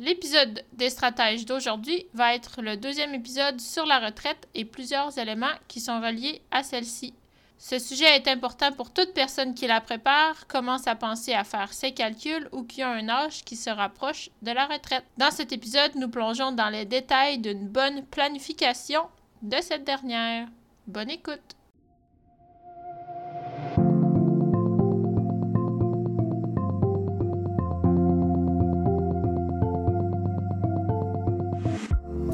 L'épisode 0.00 0.62
des 0.74 0.90
stratèges 0.90 1.44
d'aujourd'hui 1.44 2.06
va 2.14 2.32
être 2.32 2.62
le 2.62 2.76
deuxième 2.76 3.14
épisode 3.14 3.60
sur 3.60 3.84
la 3.84 3.98
retraite 3.98 4.46
et 4.54 4.64
plusieurs 4.64 5.18
éléments 5.18 5.58
qui 5.66 5.80
sont 5.80 6.00
reliés 6.00 6.40
à 6.52 6.62
celle-ci. 6.62 7.14
Ce 7.58 7.80
sujet 7.80 8.14
est 8.14 8.28
important 8.28 8.70
pour 8.70 8.92
toute 8.92 9.12
personne 9.12 9.56
qui 9.56 9.66
la 9.66 9.80
prépare, 9.80 10.46
commence 10.46 10.86
à 10.86 10.94
penser 10.94 11.34
à 11.34 11.42
faire 11.42 11.72
ses 11.72 11.90
calculs 11.90 12.48
ou 12.52 12.62
qui 12.62 12.80
a 12.80 12.90
un 12.90 13.08
âge 13.08 13.44
qui 13.44 13.56
se 13.56 13.70
rapproche 13.70 14.30
de 14.40 14.52
la 14.52 14.66
retraite. 14.66 15.04
Dans 15.16 15.32
cet 15.32 15.50
épisode, 15.50 15.96
nous 15.96 16.08
plongeons 16.08 16.52
dans 16.52 16.68
les 16.68 16.84
détails 16.84 17.38
d'une 17.38 17.66
bonne 17.66 18.04
planification 18.04 19.02
de 19.42 19.56
cette 19.60 19.82
dernière. 19.82 20.46
Bonne 20.86 21.10
écoute! 21.10 21.57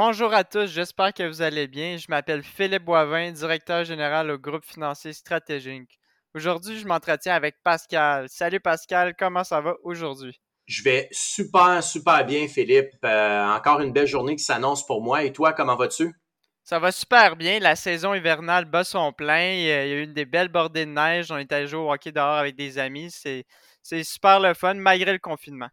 Bonjour 0.00 0.32
à 0.32 0.44
tous, 0.44 0.66
j'espère 0.66 1.12
que 1.12 1.26
vous 1.26 1.42
allez 1.42 1.66
bien. 1.66 1.96
Je 1.96 2.06
m'appelle 2.08 2.44
Philippe 2.44 2.84
Boivin, 2.84 3.32
directeur 3.32 3.82
général 3.82 4.30
au 4.30 4.38
groupe 4.38 4.64
financier 4.64 5.12
stratégique. 5.12 5.98
Aujourd'hui, 6.36 6.78
je 6.78 6.86
m'entretiens 6.86 7.34
avec 7.34 7.56
Pascal. 7.64 8.28
Salut 8.28 8.60
Pascal, 8.60 9.16
comment 9.18 9.42
ça 9.42 9.60
va 9.60 9.74
aujourd'hui? 9.82 10.40
Je 10.66 10.84
vais 10.84 11.08
super, 11.10 11.82
super 11.82 12.24
bien, 12.24 12.46
Philippe. 12.46 12.92
Euh, 13.04 13.44
encore 13.48 13.80
une 13.80 13.92
belle 13.92 14.06
journée 14.06 14.36
qui 14.36 14.44
s'annonce 14.44 14.86
pour 14.86 15.02
moi. 15.02 15.24
Et 15.24 15.32
toi, 15.32 15.52
comment 15.52 15.74
vas-tu? 15.74 16.14
Ça 16.62 16.78
va 16.78 16.92
super 16.92 17.34
bien. 17.34 17.58
La 17.58 17.74
saison 17.74 18.14
hivernale 18.14 18.66
bat 18.66 18.84
son 18.84 19.12
plein. 19.12 19.54
Il 19.54 19.62
y 19.62 19.72
a 19.72 19.84
eu 19.84 20.04
une 20.04 20.14
des 20.14 20.26
belles 20.26 20.46
bordées 20.46 20.86
de 20.86 20.92
neige. 20.92 21.32
On 21.32 21.38
est 21.38 21.50
allé 21.50 21.66
jouer 21.66 21.80
au 21.80 21.92
hockey 21.92 22.12
dehors 22.12 22.36
avec 22.36 22.54
des 22.54 22.78
amis. 22.78 23.10
C'est 23.10 24.04
super 24.04 24.38
le 24.38 24.54
fun 24.54 24.74
malgré 24.74 25.12
le 25.12 25.18
confinement. 25.18 25.70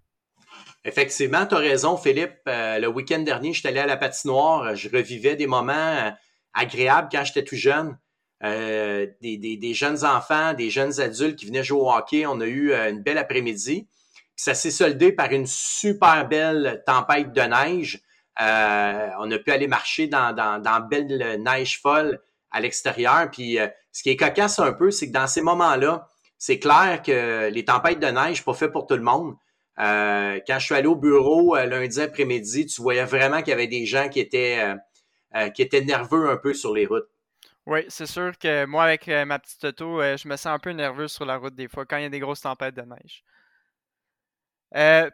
Effectivement, 0.86 1.48
tu 1.48 1.56
as 1.56 1.60
raison, 1.60 1.98
Philippe. 1.98 2.38
Euh, 2.48 2.78
le 2.78 2.88
week-end 2.88 3.20
dernier, 3.20 3.54
je 3.54 3.60
suis 3.60 3.68
allé 3.68 3.80
à 3.80 3.88
la 3.88 3.98
patinoire. 3.98 4.76
Je 4.76 4.88
revivais 4.88 5.36
des 5.36 5.48
moments 5.48 5.74
euh, 5.74 6.12
agréables 6.54 7.10
quand 7.12 7.24
j'étais 7.26 7.44
tout 7.44 7.56
jeune. 7.56 7.98
Euh, 8.44 9.08
des, 9.20 9.74
jeunes 9.74 10.06
enfants, 10.06 10.54
des 10.54 10.70
jeunes 10.70 11.02
adultes 11.02 11.38
qui 11.38 11.48
venaient 11.48 11.64
jouer 11.64 11.80
au 11.80 11.92
hockey. 11.92 12.28
On 12.28 12.40
a 12.40 12.46
eu 12.46 12.72
une 12.72 13.02
belle 13.02 13.18
après-midi. 13.18 13.88
Ça 14.36 14.54
s'est 14.54 14.70
soldé 14.70 15.12
par 15.12 15.32
une 15.32 15.48
super 15.48 16.28
belle 16.28 16.84
tempête 16.86 17.34
de 17.34 17.42
neige. 17.42 18.02
on 18.38 19.32
a 19.32 19.40
pu 19.40 19.52
aller 19.52 19.68
marcher 19.68 20.06
dans, 20.06 20.36
dans, 20.36 20.88
belle 20.88 21.42
neige 21.42 21.82
folle 21.82 22.22
à 22.52 22.60
l'extérieur. 22.60 23.32
Puis 23.32 23.58
ce 23.92 24.04
qui 24.04 24.12
est 24.12 24.18
cocasse 24.18 24.60
un 24.60 24.74
peu, 24.74 24.92
c'est 24.92 25.08
que 25.08 25.14
dans 25.14 25.28
ces 25.28 25.42
moments-là, 25.42 26.08
c'est 26.38 26.60
clair 26.60 27.02
que 27.02 27.50
les 27.50 27.66
tempêtes 27.66 28.00
de 28.00 28.08
neige, 28.08 28.44
pas 28.44 28.54
fait 28.54 28.70
pour 28.70 28.86
tout 28.86 28.98
le 28.98 29.02
monde. 29.02 29.36
Euh, 29.80 30.40
quand 30.48 30.60
je 30.60 30.66
suis 30.66 30.76
allé 30.76 30.88
au 30.88 30.96
bureau 30.96 31.56
euh, 31.56 31.66
lundi 31.66 32.00
après-midi, 32.00 32.66
tu 32.66 32.82
voyais 32.82 33.04
vraiment 33.04 33.40
qu'il 33.40 33.50
y 33.50 33.54
avait 33.54 33.68
des 33.68 33.86
gens 33.86 34.08
qui 34.08 34.22
étaient, 34.22 34.76
euh, 35.36 35.50
qui 35.50 35.62
étaient 35.62 35.82
nerveux 35.82 36.30
un 36.30 36.38
peu 36.38 36.54
sur 36.54 36.74
les 36.74 36.86
routes. 36.86 37.10
Oui, 37.66 37.82
c'est 37.90 38.06
sûr 38.06 38.38
que 38.38 38.66
moi, 38.66 38.84
avec 38.84 39.08
ma 39.08 39.40
petite 39.40 39.64
auto, 39.64 40.00
je 40.00 40.28
me 40.28 40.36
sens 40.36 40.48
un 40.48 40.60
peu 40.60 40.70
nerveux 40.70 41.08
sur 41.08 41.26
la 41.26 41.38
route 41.38 41.56
des 41.56 41.68
fois 41.68 41.84
quand 41.86 41.98
il 41.98 42.04
y 42.04 42.06
a 42.06 42.10
des 42.10 42.20
grosses 42.20 42.42
tempêtes 42.42 42.76
de 42.76 42.84
neige. 42.84 43.24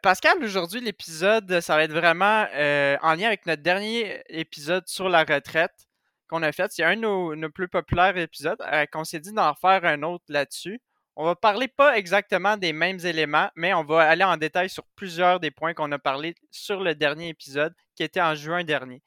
Pascal, 0.03 0.43
aujourd'hui, 0.43 0.81
l'épisode, 0.81 1.61
ça 1.61 1.77
va 1.77 1.83
être 1.83 1.93
vraiment 1.93 2.45
en 2.51 3.15
lien 3.15 3.27
avec 3.27 3.45
notre 3.45 3.61
dernier 3.61 4.21
épisode 4.27 4.85
sur 4.85 5.07
la 5.07 5.23
retraite 5.23 5.87
qu'on 6.27 6.43
a 6.43 6.51
fait. 6.51 6.69
C'est 6.73 6.83
un 6.83 6.97
de 6.97 7.01
nos, 7.35 7.49
plus 7.49 7.69
populaires 7.69 8.17
épisodes 8.17 8.61
qu'on 8.91 9.05
s'est 9.05 9.21
dit 9.21 9.31
d'en 9.31 9.53
faire 9.55 9.85
un 9.85 10.03
autre 10.03 10.25
là-dessus. 10.27 10.81
On 11.17 11.25
va 11.25 11.35
parler 11.35 11.67
pas 11.67 11.97
exactement 11.97 12.55
des 12.55 12.71
mêmes 12.71 12.99
éléments, 12.99 13.49
mais 13.55 13.73
on 13.73 13.83
va 13.83 14.03
aller 14.03 14.23
en 14.23 14.37
détail 14.37 14.69
sur 14.69 14.85
plusieurs 14.95 15.39
des 15.39 15.51
points 15.51 15.73
qu'on 15.73 15.91
a 15.91 15.99
parlé 15.99 16.35
sur 16.51 16.79
le 16.81 16.95
dernier 16.95 17.29
épisode 17.29 17.73
qui 17.95 18.03
était 18.03 18.21
en 18.21 18.33
juin 18.33 18.63
dernier. 18.63 19.03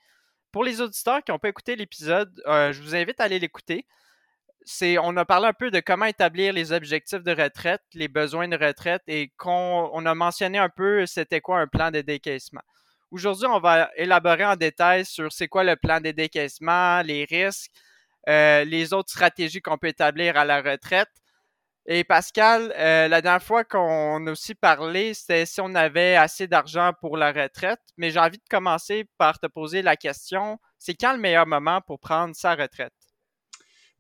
Pour 0.53 0.65
les 0.65 0.81
auditeurs 0.81 1.25
qui 1.25 1.33
n'ont 1.33 1.39
pas 1.39 1.49
écouté 1.49 1.77
l'épisode, 1.77 2.43
euh, 2.47 2.73
je 2.73 2.83
vous 2.83 2.95
invite 2.95 3.21
à 3.21 3.25
aller 3.25 3.39
l'écouter. 3.39 3.87
C'est, 4.67 4.99
on 4.99 5.17
a 5.17 5.25
parlé 5.25 5.49
un 5.49 5.53
peu 5.53 5.71
de 5.71 5.81
comment 5.81 6.05
établir 6.05 6.53
les 6.53 6.73
objectifs 6.73 7.23
de 7.23 7.33
retraite, 7.33 7.83
les 7.95 8.09
besoins 8.09 8.49
de 8.49 8.57
retraite 8.57 9.03
et 9.07 9.33
qu'on, 9.37 9.91
on 9.93 10.07
a 10.07 10.15
mentionné 10.15 10.59
un 10.59 10.69
peu 10.69 11.07
c'était 11.07 11.41
quoi 11.41 11.61
un 11.61 11.67
plan 11.67 11.91
de 11.91 12.03
décaissement. 12.03 12.63
Aujourd'hui, 13.11 13.47
on 13.47 13.61
va 13.61 13.91
élaborer 13.97 14.45
en 14.45 14.57
détail 14.57 15.05
sur 15.07 15.33
c'est 15.33 15.49
quoi 15.49 15.65
le 15.65 15.77
plan 15.77 16.01
de 16.01 16.11
décaissement, 16.11 17.03
les 17.03 17.25
risques, 17.25 17.73
euh, 18.29 18.65
les 18.65 18.93
autres 18.93 19.11
stratégies 19.11 19.61
qu'on 19.61 19.79
peut 19.79 19.89
établir 19.89 20.37
à 20.37 20.45
la 20.45 20.63
retraite 20.63 21.11
et 21.87 22.03
Pascal, 22.03 22.73
euh, 22.79 23.09
la 23.09 23.21
dernière 23.21 23.43
fois 23.43 23.63
qu'on 23.63 24.27
a 24.27 24.31
aussi 24.31 24.55
parlé, 24.55 25.13
c'était 25.13 25.45
si 25.45 25.61
on 25.61 25.75
avait 25.75 26.17
assez 26.17 26.47
d'argent 26.47 26.93
pour 26.99 27.19
la 27.19 27.31
retraite. 27.31 27.81
Mais 27.99 28.11
j'ai 28.11 28.21
envie 28.21 28.39
de 28.39 28.49
commencer 28.49 29.07
par 29.19 29.39
te 29.39 29.47
poser 29.47 29.83
la 29.83 29.97
question, 29.97 30.59
c'est 30.79 30.95
quand 30.95 31.13
le 31.13 31.19
meilleur 31.19 31.47
moment 31.47 31.81
pour 31.87 32.01
prendre 32.01 32.35
sa 32.35 32.55
retraite? 32.55 32.93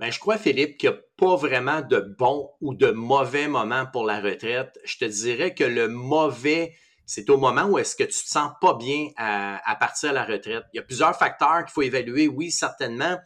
Ben, 0.00 0.10
je 0.10 0.18
crois, 0.18 0.38
Philippe, 0.38 0.78
qu'il 0.78 0.90
n'y 0.90 0.96
a 0.96 1.00
pas 1.18 1.36
vraiment 1.36 1.82
de 1.82 2.00
bon 2.18 2.50
ou 2.60 2.74
de 2.74 2.90
mauvais 2.90 3.48
moment 3.48 3.86
pour 3.92 4.04
la 4.04 4.20
retraite. 4.20 4.78
Je 4.84 4.96
te 4.96 5.04
dirais 5.04 5.54
que 5.54 5.62
le 5.62 5.88
mauvais, 5.88 6.74
c'est 7.06 7.28
au 7.28 7.36
moment 7.36 7.66
où 7.66 7.78
est-ce 7.78 7.94
que 7.94 8.02
tu 8.02 8.24
te 8.24 8.28
sens 8.28 8.50
pas 8.62 8.74
bien 8.74 9.08
à, 9.16 9.76
partir 9.78 10.10
de 10.10 10.14
la 10.14 10.24
retraite. 10.24 10.64
Il 10.72 10.78
y 10.78 10.80
a 10.80 10.82
plusieurs 10.82 11.16
facteurs 11.16 11.64
qu'il 11.64 11.72
faut 11.72 11.82
évaluer. 11.82 12.28
Oui, 12.28 12.50
certainement. 12.50 13.18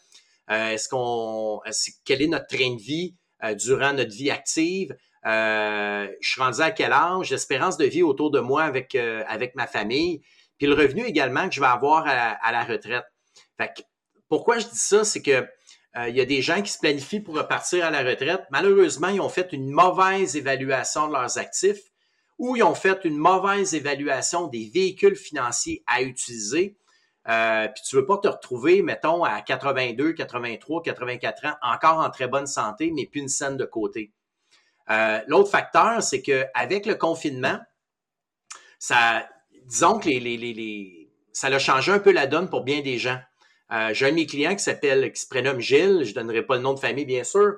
Euh, 0.50 0.70
est-ce 0.70 0.88
qu'on, 0.88 1.60
quel 2.04 2.22
est 2.22 2.26
notre 2.26 2.48
train 2.48 2.74
de 2.74 2.80
vie? 2.80 3.16
Euh, 3.44 3.54
durant 3.54 3.92
notre 3.92 4.10
vie 4.10 4.32
active. 4.32 4.96
Euh, 5.24 6.08
je 6.20 6.28
suis 6.28 6.40
rendu 6.40 6.60
à 6.60 6.72
quel 6.72 6.92
âge, 6.92 7.30
l'espérance 7.30 7.76
de 7.76 7.84
vie 7.84 8.02
autour 8.02 8.32
de 8.32 8.40
moi 8.40 8.64
avec, 8.64 8.96
euh, 8.96 9.22
avec 9.28 9.54
ma 9.54 9.68
famille, 9.68 10.22
puis 10.58 10.66
le 10.66 10.74
revenu 10.74 11.04
également 11.04 11.48
que 11.48 11.54
je 11.54 11.60
vais 11.60 11.66
avoir 11.66 12.04
à, 12.08 12.50
la 12.50 12.64
retraite. 12.64 13.04
Fait 13.56 13.70
pourquoi 14.28 14.58
je 14.58 14.66
dis 14.66 14.78
ça, 14.78 15.04
c'est 15.04 15.22
que 15.22 15.46
il 16.06 16.14
y 16.14 16.20
a 16.20 16.24
des 16.24 16.42
gens 16.42 16.62
qui 16.62 16.70
se 16.70 16.78
planifient 16.78 17.20
pour 17.20 17.34
repartir 17.36 17.84
à 17.84 17.90
la 17.90 18.02
retraite. 18.02 18.42
Malheureusement, 18.50 19.08
ils 19.08 19.20
ont 19.20 19.28
fait 19.28 19.52
une 19.52 19.70
mauvaise 19.70 20.36
évaluation 20.36 21.08
de 21.08 21.12
leurs 21.12 21.38
actifs 21.38 21.80
ou 22.38 22.54
ils 22.54 22.62
ont 22.62 22.74
fait 22.74 23.04
une 23.04 23.16
mauvaise 23.16 23.74
évaluation 23.74 24.46
des 24.46 24.70
véhicules 24.72 25.16
financiers 25.16 25.82
à 25.88 26.02
utiliser 26.02 26.76
euh, 27.28 27.68
puis 27.68 27.82
tu 27.86 27.96
veux 27.96 28.06
pas 28.06 28.16
te 28.18 28.28
retrouver, 28.28 28.80
mettons, 28.82 29.22
à 29.22 29.42
82, 29.42 30.12
83, 30.12 30.82
84 30.82 31.46
ans, 31.46 31.54
encore 31.62 31.98
en 31.98 32.08
très 32.10 32.26
bonne 32.26 32.46
santé, 32.46 32.90
mais 32.94 33.06
plus 33.06 33.20
une 33.20 33.28
scène 33.28 33.56
de 33.56 33.66
côté. 33.66 34.12
Euh, 34.90 35.20
l'autre 35.26 35.50
facteur, 35.50 36.02
c'est 36.02 36.22
qu'avec 36.22 36.86
le 36.86 36.94
confinement, 36.94 37.58
ça, 38.78 39.28
disons 39.66 39.98
que 39.98 40.08
les, 40.08 41.10
ça 41.32 41.48
a 41.48 41.58
changé 41.58 41.92
un 41.92 41.98
peu 41.98 42.12
la 42.12 42.26
donne 42.26 42.48
pour 42.48 42.64
bien 42.64 42.80
des 42.80 42.96
gens. 42.98 43.20
Euh, 43.72 43.92
j'ai 43.92 44.06
un 44.06 44.10
de 44.10 44.14
mes 44.14 44.26
clients 44.26 44.54
qui 44.54 44.62
s'appelle, 44.62 45.12
qui 45.12 45.20
se 45.20 45.28
prénomme 45.28 45.60
Gilles, 45.60 46.04
je 46.04 46.10
ne 46.10 46.14
donnerai 46.14 46.42
pas 46.42 46.56
le 46.56 46.62
nom 46.62 46.72
de 46.72 46.80
famille, 46.80 47.04
bien 47.04 47.24
sûr. 47.24 47.56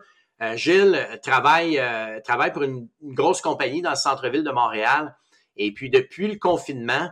Gilles 0.54 1.06
travaille, 1.22 1.78
travaille 2.24 2.50
pour 2.50 2.62
une, 2.62 2.88
grosse 3.02 3.42
compagnie 3.42 3.82
dans 3.82 3.90
le 3.90 3.96
centre-ville 3.96 4.42
de 4.42 4.50
Montréal. 4.50 5.14
Et 5.56 5.70
puis, 5.74 5.90
depuis 5.90 6.28
le 6.28 6.38
confinement, 6.38 7.10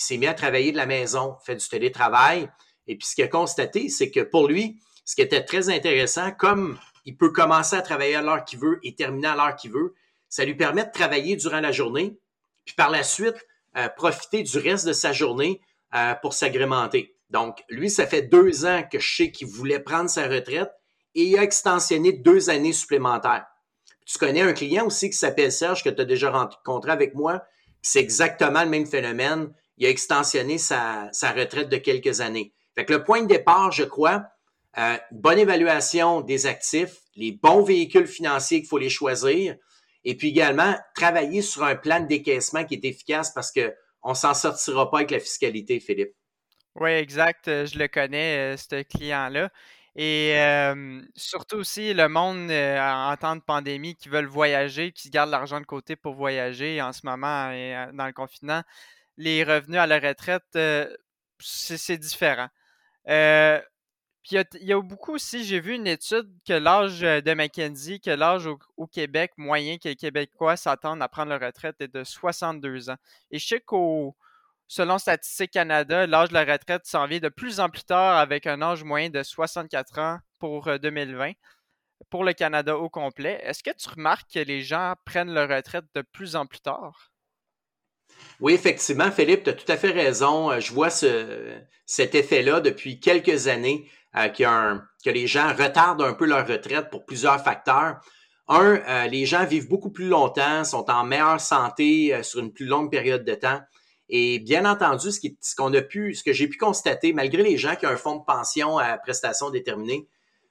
il 0.00 0.02
s'est 0.02 0.16
mis 0.16 0.26
à 0.26 0.32
travailler 0.32 0.72
de 0.72 0.78
la 0.78 0.86
maison, 0.86 1.36
fait 1.44 1.56
du 1.56 1.68
télétravail. 1.68 2.48
Et 2.86 2.96
puis, 2.96 3.06
ce 3.06 3.14
qu'il 3.14 3.24
a 3.24 3.28
constaté, 3.28 3.90
c'est 3.90 4.10
que 4.10 4.20
pour 4.20 4.48
lui, 4.48 4.80
ce 5.04 5.14
qui 5.14 5.20
était 5.20 5.44
très 5.44 5.68
intéressant, 5.68 6.30
comme 6.32 6.78
il 7.04 7.18
peut 7.18 7.30
commencer 7.30 7.76
à 7.76 7.82
travailler 7.82 8.14
à 8.14 8.22
l'heure 8.22 8.46
qu'il 8.46 8.60
veut 8.60 8.80
et 8.82 8.94
terminer 8.94 9.28
à 9.28 9.36
l'heure 9.36 9.56
qu'il 9.56 9.72
veut, 9.72 9.94
ça 10.30 10.46
lui 10.46 10.54
permet 10.54 10.86
de 10.86 10.90
travailler 10.90 11.36
durant 11.36 11.60
la 11.60 11.70
journée, 11.70 12.16
puis 12.64 12.74
par 12.74 12.88
la 12.88 13.02
suite, 13.02 13.36
euh, 13.76 13.90
profiter 13.90 14.42
du 14.42 14.58
reste 14.58 14.86
de 14.86 14.94
sa 14.94 15.12
journée 15.12 15.60
euh, 15.94 16.14
pour 16.14 16.32
s'agrémenter. 16.32 17.14
Donc, 17.28 17.62
lui, 17.68 17.90
ça 17.90 18.06
fait 18.06 18.22
deux 18.22 18.64
ans 18.64 18.82
que 18.90 18.98
je 18.98 19.16
sais 19.16 19.30
qu'il 19.30 19.48
voulait 19.48 19.80
prendre 19.80 20.08
sa 20.08 20.28
retraite 20.28 20.70
et 21.14 21.24
il 21.24 21.38
a 21.38 21.42
extensionné 21.42 22.12
deux 22.12 22.48
années 22.48 22.72
supplémentaires. 22.72 23.44
Tu 24.06 24.16
connais 24.16 24.40
un 24.40 24.54
client 24.54 24.86
aussi 24.86 25.10
qui 25.10 25.16
s'appelle 25.16 25.52
Serge, 25.52 25.84
que 25.84 25.90
tu 25.90 26.00
as 26.00 26.06
déjà 26.06 26.30
rencontré 26.30 26.90
avec 26.90 27.14
moi. 27.14 27.42
C'est 27.82 28.00
exactement 28.00 28.64
le 28.64 28.70
même 28.70 28.86
phénomène 28.86 29.52
il 29.80 29.86
a 29.86 29.88
extensionné 29.88 30.58
sa, 30.58 31.10
retraite 31.34 31.70
de 31.70 31.78
quelques 31.78 32.20
années. 32.20 32.52
Fait 32.76 32.84
que 32.84 32.92
le 32.92 33.02
point 33.02 33.22
de 33.22 33.26
départ, 33.26 33.72
je 33.72 33.82
crois, 33.82 34.24
euh, 34.78 34.96
bonne 35.10 35.38
évaluation 35.38 36.20
des 36.20 36.46
actifs, 36.46 36.98
les 37.16 37.32
bons 37.32 37.62
véhicules 37.62 38.06
financiers 38.06 38.60
qu'il 38.60 38.68
faut 38.68 38.78
les 38.78 38.90
choisir, 38.90 39.56
et 40.04 40.16
puis 40.16 40.28
également 40.28 40.76
travailler 40.94 41.42
sur 41.42 41.64
un 41.64 41.74
plan 41.74 42.00
de 42.00 42.06
décaissement 42.06 42.64
qui 42.64 42.74
est 42.74 42.84
efficace 42.84 43.32
parce 43.32 43.50
que 43.50 43.74
on 44.02 44.14
s'en 44.14 44.32
sortira 44.32 44.90
pas 44.90 44.98
avec 44.98 45.10
la 45.10 45.18
fiscalité, 45.18 45.80
Philippe. 45.80 46.14
Oui, 46.76 46.90
exact. 46.90 47.46
Je 47.46 47.78
le 47.78 47.88
connais, 47.88 48.56
ce 48.56 48.82
client-là. 48.82 49.50
Et 49.94 50.36
surtout 51.16 51.56
aussi 51.56 51.92
le 51.92 52.08
monde 52.08 52.50
en 52.50 53.14
temps 53.18 53.36
de 53.36 53.42
pandémie 53.42 53.96
qui 53.96 54.08
veulent 54.08 54.24
voyager, 54.24 54.92
qui 54.92 55.10
gardent 55.10 55.32
l'argent 55.32 55.60
de 55.60 55.66
côté 55.66 55.96
pour 55.96 56.14
voyager 56.14 56.80
en 56.80 56.94
ce 56.94 57.00
moment 57.04 57.50
dans 57.92 58.06
le 58.06 58.12
confinement, 58.14 58.62
les 59.20 59.44
revenus 59.44 59.78
à 59.78 59.86
la 59.86 59.98
retraite, 59.98 60.58
c'est 61.38 61.98
différent. 61.98 62.48
puis 63.04 63.12
il 64.32 64.66
y, 64.66 64.72
a, 64.72 64.80
beaucoup 64.80 65.14
aussi, 65.14 65.44
j'ai 65.44 65.60
vu 65.60 65.74
une 65.74 65.86
étude 65.86 66.30
que 66.46 66.54
l'âge 66.54 67.00
de 67.00 67.34
Mackenzie, 67.34 68.00
que 68.00 68.10
l'âge 68.10 68.46
au, 68.46 68.86
Québec 68.86 69.32
moyen 69.36 69.78
que 69.78 69.88
les 69.88 69.96
Québécois 69.96 70.56
s'attendent 70.56 71.02
à 71.02 71.08
prendre 71.08 71.30
leur 71.30 71.40
retraite 71.40 71.80
est 71.80 71.94
de 71.94 72.04
62 72.04 72.90
ans. 72.90 72.96
Et 73.30 73.38
je 73.38 73.46
sais 73.46 73.60
qu'au 73.60 74.16
Selon 74.72 74.98
Statistique 74.98 75.50
Canada, 75.50 76.06
l'âge 76.06 76.28
de 76.28 76.34
la 76.34 76.44
retraite 76.44 76.86
s'en 76.86 77.06
vient 77.06 77.18
de 77.18 77.28
plus 77.28 77.58
en 77.58 77.70
plus 77.70 77.82
tard 77.82 78.18
avec 78.18 78.46
un 78.46 78.62
âge 78.62 78.84
moyen 78.84 79.10
de 79.10 79.20
64 79.20 79.98
ans 79.98 80.18
pour 80.38 80.70
2020 80.78 81.30
euh, 81.30 81.32
pour 82.08 82.22
le 82.22 82.32
Canada 82.34 82.78
au 82.78 82.88
complet. 82.88 83.40
Est-ce 83.42 83.64
que 83.64 83.72
tu 83.76 83.88
remarques 83.88 84.30
que 84.32 84.38
les 84.38 84.62
gens 84.62 84.94
prennent 85.04 85.34
leur 85.34 85.48
retraite 85.48 85.86
de 85.96 86.02
plus 86.02 86.36
en 86.36 86.46
plus 86.46 86.60
tard? 86.60 87.10
Oui, 88.40 88.54
effectivement, 88.54 89.10
Philippe, 89.10 89.44
tu 89.44 89.50
as 89.50 89.52
tout 89.52 89.70
à 89.70 89.76
fait 89.76 89.90
raison. 89.90 90.50
Euh, 90.50 90.60
je 90.60 90.72
vois 90.72 90.90
cet 90.90 92.14
effet-là 92.14 92.60
depuis 92.60 93.00
quelques 93.00 93.48
années 93.48 93.88
euh, 94.16 94.28
que 94.28 95.10
les 95.10 95.26
gens 95.26 95.54
retardent 95.54 96.02
un 96.02 96.14
peu 96.14 96.26
leur 96.26 96.46
retraite 96.46 96.90
pour 96.90 97.04
plusieurs 97.04 97.42
facteurs. 97.42 98.00
Un, 98.48 99.06
les 99.06 99.26
gens 99.26 99.44
vivent 99.44 99.68
beaucoup 99.68 99.90
plus 99.90 100.08
longtemps, 100.08 100.64
sont 100.64 100.90
en 100.90 101.04
meilleure 101.04 101.40
santé 101.40 102.20
sur 102.24 102.40
une 102.40 102.52
plus 102.52 102.66
longue 102.66 102.90
période 102.90 103.24
de 103.24 103.34
temps. 103.34 103.60
Et 104.08 104.40
bien 104.40 104.64
entendu, 104.64 105.12
ce 105.12 106.24
que 106.24 106.32
j'ai 106.32 106.48
pu 106.48 106.58
constater, 106.58 107.12
malgré 107.12 107.44
les 107.44 107.56
gens 107.56 107.76
qui 107.76 107.86
ont 107.86 107.90
un 107.90 107.96
fonds 107.96 108.16
de 108.16 108.24
pension 108.24 108.76
à 108.76 108.98
prestation 108.98 109.50
déterminée, 109.50 110.08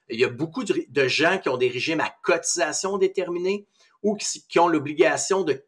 il 0.10 0.19
y 0.19 0.24
a 0.24 0.30
beaucoup 0.30 0.63
de, 0.63 1.07
gens 1.07 1.38
qui 1.38 1.50
ont 1.50 1.57
des 1.57 1.68
régimes 1.68 2.00
à 2.00 2.10
cotisation 2.24 2.98
déterminée 2.98 3.68
ou 4.01 4.16
qui, 4.16 4.60
ont 4.60 4.69
l'obligation 4.69 5.44
de, 5.44 5.63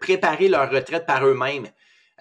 préparer 0.00 0.48
leur 0.48 0.70
retraite 0.70 1.06
par 1.06 1.26
eux-mêmes. 1.26 1.68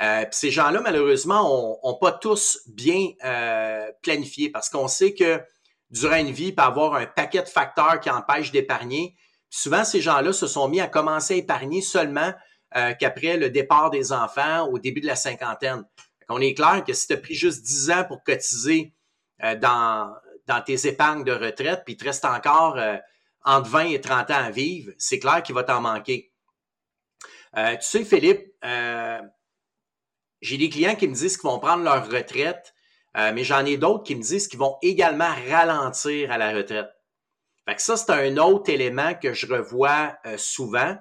Euh, 0.02 0.26
ces 0.32 0.50
gens-là, 0.52 0.82
malheureusement, 0.82 1.78
n'ont 1.84 1.98
pas 1.98 2.12
tous 2.12 2.60
bien 2.68 3.10
euh, 3.24 3.92
planifié 4.02 4.50
parce 4.50 4.70
qu'on 4.70 4.88
sait 4.88 5.14
que 5.14 5.40
durant 5.92 6.16
une 6.16 6.32
vie, 6.32 6.48
il 6.48 6.56
peut 6.56 6.64
y 6.64 6.66
avoir 6.66 6.96
un 6.96 7.06
paquet 7.06 7.44
de 7.44 7.48
facteurs 7.48 8.00
qui 8.00 8.10
empêchent 8.10 8.52
d'épargner. 8.52 9.16
Souvent, 9.50 9.84
ces 9.84 10.02
gens-là 10.02 10.34
se 10.34 10.48
sont 10.48 10.68
mis 10.68 10.82
à 10.82 10.88
commencer 10.88 11.36
à 11.36 11.38
épargner 11.38 11.82
seulement 11.82 12.34
euh, 12.76 12.94
qu'après 13.00 13.38
le 13.38 13.52
départ 13.52 13.92
des 13.92 14.12
enfants 14.12 14.68
au 14.68 14.80
début 14.80 15.02
de 15.02 15.06
la 15.08 15.16
cinquantaine. 15.16 15.84
On 16.30 16.42
est 16.42 16.56
clair 16.56 16.84
que 16.86 16.94
si 16.94 17.06
tu 17.06 17.14
as 17.14 17.18
pris 17.18 17.36
juste 17.36 17.62
10 17.62 17.92
ans 17.92 18.04
pour 18.06 18.24
cotiser 18.24 18.94
dans, 19.62 20.16
dans 20.48 20.62
tes 20.62 20.88
épargnes 20.88 21.26
de 21.26 21.34
retraite, 21.34 21.82
puis 21.84 21.96
il 21.96 21.98
te 21.98 22.06
reste 22.06 22.24
encore 22.24 22.80
entre 23.44 23.70
20 23.70 23.86
et 23.88 24.02
30 24.02 24.32
ans 24.32 24.46
à 24.46 24.50
vivre, 24.50 24.94
c'est 24.98 25.20
clair 25.20 25.44
qu'il 25.44 25.54
va 25.54 25.64
t'en 25.64 25.82
manquer. 25.82 26.32
Tu 27.56 27.78
sais, 27.82 28.04
Philippe, 28.04 28.54
j'ai 30.42 30.58
des 30.58 30.70
clients 30.70 30.96
qui 30.96 31.08
me 31.08 31.14
disent 31.14 31.38
qu'ils 31.38 31.50
vont 31.50 31.60
prendre 31.60 31.84
leur 31.84 32.10
retraite, 32.10 32.74
mais 33.16 33.44
j'en 33.44 33.66
ai 33.66 33.78
d'autres 33.78 34.04
qui 34.04 34.16
me 34.16 34.22
disent 34.22 34.48
qu'ils 34.48 34.60
vont 34.60 34.78
également 34.82 35.32
ralentir 35.50 36.32
à 36.32 36.38
la 36.38 36.52
retraite. 36.52 36.90
Fait 37.68 37.76
que 37.76 37.82
ça, 37.82 37.96
c'est 37.96 38.12
un 38.12 38.38
autre 38.38 38.70
élément 38.70 39.14
que 39.14 39.34
je 39.34 39.48
revois 39.48 40.16
souvent. 40.38 40.98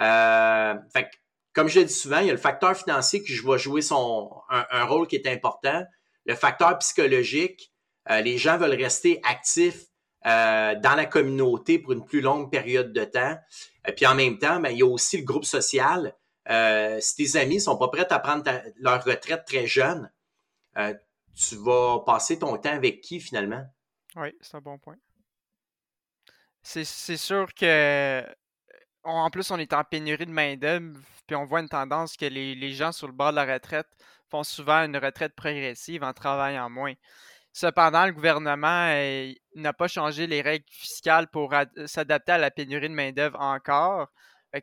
Euh, 0.00 0.74
fait 0.92 1.10
comme 1.54 1.68
je 1.68 1.80
l'ai 1.80 1.86
dit 1.86 1.92
souvent, 1.92 2.20
il 2.20 2.26
y 2.26 2.30
a 2.30 2.34
le 2.34 2.38
facteur 2.38 2.76
financier 2.76 3.22
qui 3.22 3.34
va 3.38 3.56
jouer 3.56 3.82
son, 3.82 4.30
un, 4.48 4.84
rôle 4.84 5.08
qui 5.08 5.16
est 5.16 5.26
important. 5.26 5.82
Le 6.24 6.36
facteur 6.36 6.78
psychologique, 6.78 7.72
euh, 8.10 8.20
les 8.20 8.38
gens 8.38 8.58
veulent 8.58 8.80
rester 8.80 9.20
actifs 9.24 9.86
euh, 10.26 10.74
dans 10.76 10.94
la 10.94 11.06
communauté 11.06 11.78
pour 11.78 11.92
une 11.92 12.04
plus 12.04 12.20
longue 12.20 12.50
période 12.50 12.92
de 12.92 13.04
temps. 13.04 13.36
Et 13.86 13.92
puis 13.92 14.06
en 14.06 14.14
même 14.14 14.38
temps, 14.38 14.60
ben, 14.60 14.70
il 14.70 14.78
y 14.78 14.82
a 14.82 14.86
aussi 14.86 15.18
le 15.18 15.24
groupe 15.24 15.44
social. 15.44 16.14
si 17.00 17.16
tes 17.16 17.38
amis 17.38 17.60
sont 17.60 17.76
pas 17.76 17.88
prêts 17.88 18.06
à 18.10 18.18
prendre 18.18 18.44
leur 18.76 19.04
retraite 19.04 19.44
très 19.46 19.66
jeune, 19.66 20.10
tu 20.74 21.56
vas 21.56 22.00
passer 22.00 22.38
ton 22.38 22.56
temps 22.56 22.72
avec 22.72 23.00
qui 23.00 23.20
finalement? 23.20 23.64
Oui, 24.16 24.34
c'est 24.40 24.56
un 24.56 24.60
bon 24.60 24.78
point. 24.78 24.96
C'est 26.62 26.84
sûr 26.84 27.54
que 27.54 28.24
en 29.04 29.30
plus, 29.30 29.50
on 29.50 29.58
est 29.58 29.72
en 29.72 29.84
pénurie 29.84 30.26
de 30.26 30.30
main-d'œuvre, 30.30 30.98
puis 31.26 31.36
on 31.36 31.44
voit 31.44 31.60
une 31.60 31.68
tendance 31.68 32.16
que 32.16 32.26
les, 32.26 32.72
gens 32.72 32.92
sur 32.92 33.06
le 33.06 33.12
bord 33.12 33.30
de 33.30 33.36
la 33.36 33.46
retraite 33.46 33.86
font 34.30 34.42
souvent 34.42 34.84
une 34.84 34.96
retraite 34.96 35.34
progressive 35.34 36.02
en 36.02 36.12
travaillant 36.12 36.68
moins. 36.68 36.94
Cependant, 37.60 38.06
le 38.06 38.12
gouvernement 38.12 38.88
n'a 39.56 39.72
pas 39.72 39.88
changé 39.88 40.28
les 40.28 40.42
règles 40.42 40.64
fiscales 40.70 41.26
pour 41.26 41.52
s'adapter 41.86 42.30
à 42.30 42.38
la 42.38 42.52
pénurie 42.52 42.88
de 42.88 42.94
main-d'œuvre 42.94 43.40
encore. 43.40 44.06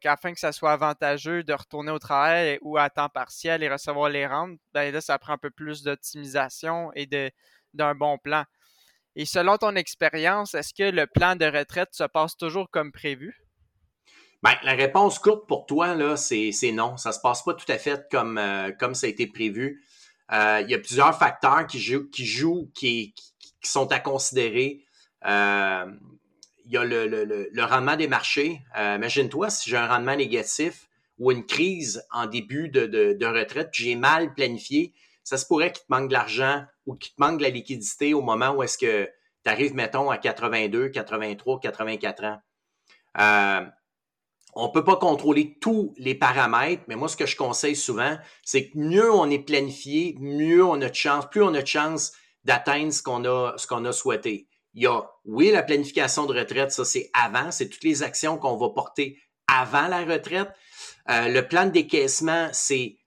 afin 0.06 0.32
que 0.32 0.40
ça 0.40 0.54
soit 0.54 0.72
avantageux 0.72 1.44
de 1.44 1.52
retourner 1.52 1.92
au 1.92 2.00
travail 2.00 2.58
ou 2.62 2.78
à 2.78 2.90
temps 2.90 3.10
partiel 3.10 3.64
et 3.64 3.70
recevoir 3.70 4.08
les 4.08 4.26
rentes, 4.26 4.58
ben 4.74 4.94
là, 4.94 5.02
ça 5.02 5.20
prend 5.20 5.34
un 5.34 5.38
peu 5.38 5.50
plus 5.50 5.84
d'optimisation 5.84 6.90
et 6.96 7.06
d'un 7.74 7.96
bon 7.96 8.18
plan. 8.18 8.46
Et 9.18 9.26
selon 9.26 9.58
ton 9.58 9.76
expérience, 9.76 10.54
est-ce 10.54 10.74
que 10.74 10.90
le 10.90 11.06
plan 11.06 11.36
de 11.36 11.44
retraite 11.44 11.90
se 11.92 12.06
passe 12.06 12.38
toujours 12.38 12.70
comme 12.72 12.94
prévu? 12.94 13.36
Ben, 14.42 14.54
la 14.64 14.72
réponse 14.72 15.20
courte 15.20 15.50
pour 15.50 15.66
toi, 15.66 16.16
c'est, 16.16 16.54
non. 16.72 16.96
Ça 16.96 17.10
ne 17.10 17.14
se 17.14 17.20
passe 17.20 17.44
pas 17.44 17.56
tout 17.56 17.70
à 17.70 17.78
fait 17.78 18.08
comme, 18.10 18.38
euh, 18.38 18.72
comme 18.72 18.96
ça 18.96 19.08
a 19.08 19.10
été 19.10 19.28
prévu. 19.28 19.84
Euh, 20.32 20.62
il 20.64 20.70
y 20.70 20.74
a 20.74 20.80
plusieurs 20.80 21.18
facteurs 21.18 21.68
qui 21.68 21.80
jouent, 21.80 22.10
qui, 22.10 22.26
jouent, 22.26 22.72
qui, 22.74 23.14
sont 23.62 23.92
à 23.92 24.00
considérer. 24.00 24.84
Euh, 25.26 25.86
il 26.66 26.72
y 26.72 26.78
a 26.78 26.84
le, 26.84 27.64
rendement 27.64 27.96
des 27.96 28.08
marchés. 28.08 28.62
imagine-toi 28.76 29.50
si 29.50 29.70
j'ai 29.70 29.78
un 29.78 29.88
rendement 29.88 30.16
négatif 30.16 30.88
ou 31.20 31.32
une 31.32 31.46
crise 31.46 32.04
en 32.12 32.26
début 32.26 32.70
de, 32.70 32.86
de 32.86 33.26
retraite, 33.26 33.70
j'ai 33.72 33.96
mal 33.96 34.34
planifié, 34.34 34.94
ça 35.24 35.38
se 35.38 35.46
pourrait 35.46 35.72
qu'il 35.72 35.84
te 35.86 35.92
manque 35.92 36.10
de 36.10 36.14
l'argent 36.14 36.66
ou 36.86 36.96
qu'il 36.96 37.14
te 37.14 37.22
manque 37.22 37.40
de 37.40 37.44
la 37.44 37.50
liquidité 37.50 38.14
au 38.14 38.22
moment 38.22 38.52
où 38.52 38.64
est-ce 38.64 38.78
que 38.78 39.10
tu 39.44 39.52
arrives, 39.52 39.76
mettons, 39.76 40.10
à 40.10 40.18
82, 40.18 40.90
83, 40.90 41.60
84 41.60 42.24
ans. 42.24 42.42
On 44.58 44.68
ne 44.68 44.72
peut 44.72 44.86
pas 44.86 44.96
contrôler 44.96 45.58
tous 45.60 45.94
les 45.98 46.16
paramètres, 46.16 46.84
mais 46.88 46.96
moi, 46.96 47.10
ce 47.10 47.18
que 47.18 47.26
je 47.26 47.36
conseille 47.36 47.76
souvent, 47.76 48.18
c'est 48.42 48.70
que 48.70 48.78
mieux 48.78 49.12
on 49.12 49.30
est 49.30 49.40
planifié, 49.40 50.16
mieux 50.20 50.64
on 50.64 50.82
a 50.82 50.90
de 50.90 50.96
chance, 50.96 51.26
plus 51.30 51.44
on 51.44 51.54
a 51.54 51.62
de 51.62 51.68
chance 51.68 52.14
d'atteindre 52.46 52.94
ce 52.94 53.04
qu'on 53.04 53.26
a, 53.26 53.56
ce 53.58 53.74
a 53.74 53.92
souhaité. 53.92 54.48
Il 54.74 54.84
y 54.84 54.88
a, 54.88 55.04
oui, 55.26 55.52
la 55.52 55.62
planification 55.62 56.26
de 56.26 56.38
retraite, 56.38 56.72
ça 56.72 56.86
c'est 56.86 57.10
avant, 57.14 57.52
c'est 57.52 57.68
toutes 57.68 57.84
les 57.84 58.02
actions 58.02 58.38
qu'on 58.38 58.56
va 58.56 58.70
porter 58.70 59.20
avant 59.48 59.88
la 59.88 60.06
retraite. 60.06 60.50
Euh, 61.10 61.28
le 61.28 61.46
plan 61.48 61.66
de 61.66 61.72
décaissement, 61.72 62.48
c'est 62.54 62.98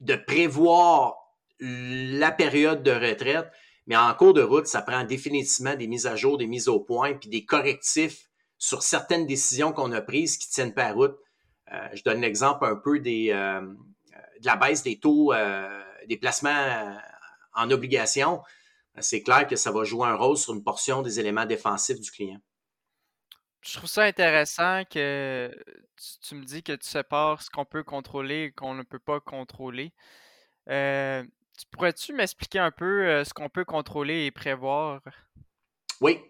de 0.00 0.14
prévoir 0.14 1.16
la 1.60 2.30
période 2.30 2.82
de 2.82 2.92
retraite, 2.92 3.50
mais 3.86 3.96
en 3.96 4.12
cours 4.14 4.34
de 4.34 4.42
route, 4.42 4.66
ça 4.66 4.82
prend 4.82 5.04
définitivement 5.04 5.74
des 5.74 5.86
mises 5.86 6.06
à 6.06 6.16
jour, 6.16 6.36
des 6.36 6.46
mises 6.46 6.68
au 6.68 6.80
point, 6.80 7.14
puis 7.14 7.30
des 7.30 7.46
correctifs 7.46 8.27
sur 8.58 8.82
certaines 8.82 9.26
décisions 9.26 9.72
qu'on 9.72 9.92
a 9.92 10.00
prises 10.00 10.36
qui 10.36 10.48
tiennent 10.50 10.74
pas 10.74 10.92
route. 10.92 11.16
Euh, 11.72 11.88
je 11.94 12.02
donne 12.02 12.20
l'exemple 12.20 12.64
un 12.64 12.76
peu 12.76 12.98
des, 12.98 13.30
euh, 13.30 13.60
de 13.60 14.46
la 14.46 14.56
baisse 14.56 14.82
des 14.82 14.98
taux 14.98 15.32
euh, 15.32 15.82
des 16.06 16.16
placements 16.16 16.98
en 17.54 17.70
obligation. 17.70 18.42
C'est 19.00 19.22
clair 19.22 19.46
que 19.46 19.54
ça 19.54 19.70
va 19.70 19.84
jouer 19.84 20.08
un 20.08 20.16
rôle 20.16 20.36
sur 20.36 20.54
une 20.54 20.64
portion 20.64 21.02
des 21.02 21.20
éléments 21.20 21.46
défensifs 21.46 22.00
du 22.00 22.10
client. 22.10 22.40
Je 23.60 23.76
trouve 23.76 23.88
ça 23.88 24.04
intéressant 24.04 24.84
que 24.84 25.54
tu, 26.22 26.34
me 26.34 26.44
dis 26.44 26.62
que 26.62 26.72
tu 26.72 26.86
sépares 26.88 27.42
ce 27.42 27.50
qu'on 27.50 27.64
peut 27.64 27.84
contrôler 27.84 28.44
et 28.44 28.52
qu'on 28.52 28.74
ne 28.74 28.82
peut 28.82 28.98
pas 28.98 29.20
contrôler. 29.20 29.92
pourrais-tu 30.66 32.12
m'expliquer 32.14 32.60
un 32.60 32.70
peu 32.70 33.22
ce 33.24 33.34
qu'on 33.34 33.50
peut 33.50 33.64
contrôler 33.64 34.24
et 34.24 34.30
prévoir? 34.30 35.02
Oui, 36.00 36.20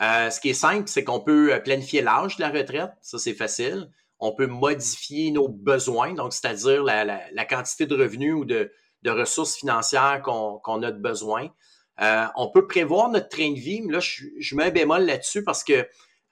euh, 0.00 0.30
ce 0.30 0.40
qui 0.40 0.50
est 0.50 0.54
simple, 0.54 0.88
c'est 0.88 1.04
qu'on 1.04 1.20
peut 1.20 1.52
euh, 1.52 1.58
planifier 1.58 2.02
l'âge 2.02 2.36
de 2.36 2.42
la 2.42 2.50
retraite. 2.50 2.90
Ça, 3.00 3.18
c'est 3.18 3.34
facile. 3.34 3.90
On 4.20 4.32
peut 4.32 4.46
modifier 4.46 5.30
nos 5.30 5.48
besoins, 5.48 6.14
donc 6.14 6.32
c'est-à-dire 6.32 6.82
la, 6.82 7.44
quantité 7.44 7.86
de 7.86 7.96
revenus 7.96 8.34
ou 8.34 8.44
de, 8.44 8.70
ressources 9.06 9.56
financières 9.56 10.22
qu'on 10.22 10.82
a 10.82 10.90
de 10.90 10.98
besoin. 10.98 11.48
Euh, 12.00 12.26
on 12.36 12.50
peut 12.50 12.66
prévoir 12.66 13.10
notre 13.10 13.28
train 13.28 13.52
de 13.52 13.58
vie. 13.58 13.80
là, 13.88 14.00
je, 14.00 14.54
mets 14.54 14.64
un 14.64 14.70
bémol 14.70 15.04
là-dessus 15.04 15.44
parce 15.44 15.62
que 15.64 15.86